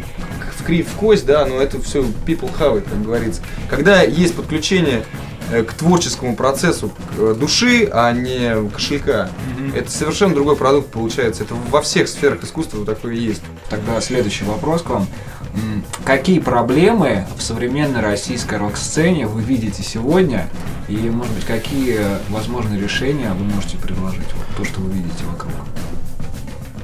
[0.56, 3.42] в крив, в кость, да, но это все people have it, как говорится.
[3.68, 5.04] Когда есть подключение
[5.50, 9.28] э, к творческому процессу к, э, души, а не кошелька,
[9.74, 11.42] это совершенно другой продукт получается.
[11.42, 13.42] Это во всех сферах искусства такое есть.
[13.70, 15.08] Тогда следующий вопрос к вам.
[16.04, 20.48] Какие проблемы в современной российской рок-сцене вы видите сегодня?
[20.88, 22.00] И, может быть, какие
[22.30, 24.32] возможные решения вы можете предложить?
[24.34, 25.52] Вот то, что вы видите вокруг.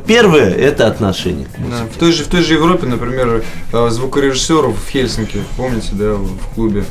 [0.07, 1.47] Первое– это отношения.
[1.71, 6.15] Да, В той же в той же Европе, например, э, звукорежиссеров в Хельсинки, помните, да,
[6.15, 6.85] в клубе.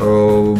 [0.00, 0.56] Э,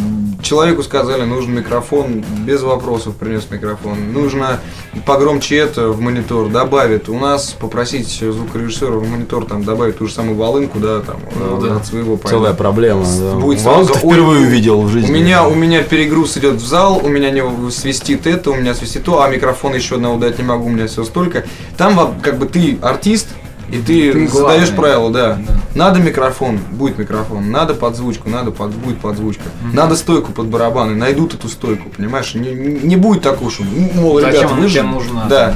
[0.46, 4.12] Человеку сказали, нужен микрофон, без вопросов принес микрофон.
[4.12, 4.60] Нужно
[5.04, 7.08] погромче это в монитор, добавит.
[7.08, 11.76] У нас попросить звукорежиссера в монитор там добавить ту же самую волынку, да, там, э,
[11.76, 12.56] от своего Целая пойма.
[12.56, 13.04] проблема.
[13.04, 13.34] Да.
[13.34, 15.10] Будет Волк сразу, впервые ой, увидел в жизни.
[15.10, 18.72] У меня, у меня перегруз идет в зал, у меня не свистит это, у меня
[18.72, 21.44] свистит то, а микрофон еще одного дать не могу, у меня все столько.
[21.76, 23.28] Там как бы ты артист,
[23.70, 24.76] и ты, Ты задаешь главный.
[24.76, 25.34] правила, да.
[25.46, 25.54] Да.
[25.74, 27.50] Надо микрофон, будет микрофон.
[27.50, 29.42] Надо подзвучку, надо под, будет подзвучка.
[29.72, 32.34] Надо стойку под барабаны, найдут эту стойку, понимаешь?
[32.34, 33.64] Не, не- будет такого, что,
[33.94, 34.82] мол, Зачем ребята, вы же...
[34.82, 35.26] нужна?
[35.28, 35.54] Да.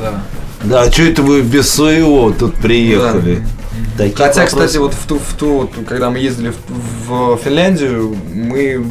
[0.63, 3.43] Да, а что это вы без своего тут приехали?
[3.97, 4.47] Такие Хотя, вопросы.
[4.47, 6.53] кстати, вот в ту, в ту, вот, когда мы ездили
[7.07, 8.85] в, в Финляндию, мы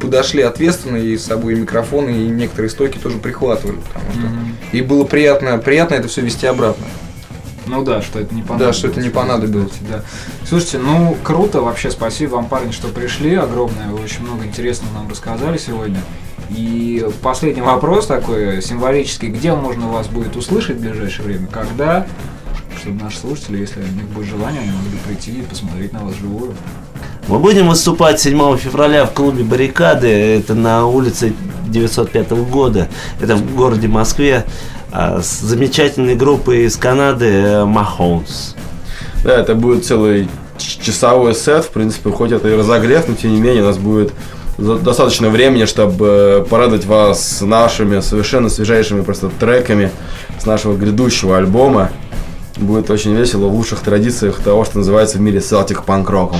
[0.00, 4.80] подошли ответственно и с собой и микрофоны, и некоторые стойки тоже прихватывали, потому что и
[4.82, 6.84] было приятно, приятно это все вести обратно.
[7.66, 8.76] Ну да, что это не понадобилось.
[8.76, 9.72] что это не понадобилось.
[9.88, 10.02] Да.
[10.46, 15.08] Слушайте, ну круто вообще, спасибо вам, парни, что пришли, огромное, вы очень много интересного нам
[15.08, 16.00] рассказали сегодня.
[16.50, 22.06] И последний вопрос такой символический, где можно вас будет услышать в ближайшее время, когда,
[22.80, 26.14] чтобы наши слушатели, если у них будет желание, они могли прийти и посмотреть на вас
[26.14, 26.54] живую.
[27.26, 30.08] Мы будем выступать 7 февраля в клубе «Баррикады».
[30.08, 31.32] Это на улице
[31.68, 32.88] 905 года.
[33.20, 34.44] Это в городе Москве.
[34.94, 38.54] А, С замечательной группой из Канады э, Махоунс.
[39.24, 43.40] Да, это будет целый часовой сет, в принципе, хоть это и разогрев, но тем не
[43.40, 44.12] менее у нас будет
[44.56, 49.90] достаточно времени, чтобы порадовать вас нашими совершенно свежайшими просто треками
[50.38, 51.90] с нашего грядущего альбома.
[52.56, 56.38] Будет очень весело в лучших традициях того, что называется в мире Celtic панк-роком.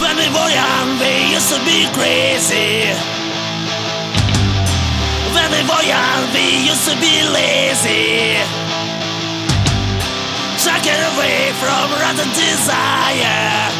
[0.00, 2.83] When we were young, we used to be crazy.
[7.00, 8.38] be lazy.
[10.58, 13.70] Shucking away from rotten desire.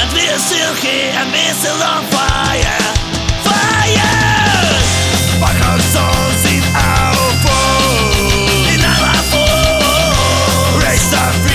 [0.00, 2.80] And we are silky and we are still on fire.
[3.46, 4.16] Fire!
[5.40, 8.74] Back our souls in our food.
[8.74, 10.82] In our food.
[10.82, 11.53] Raise the.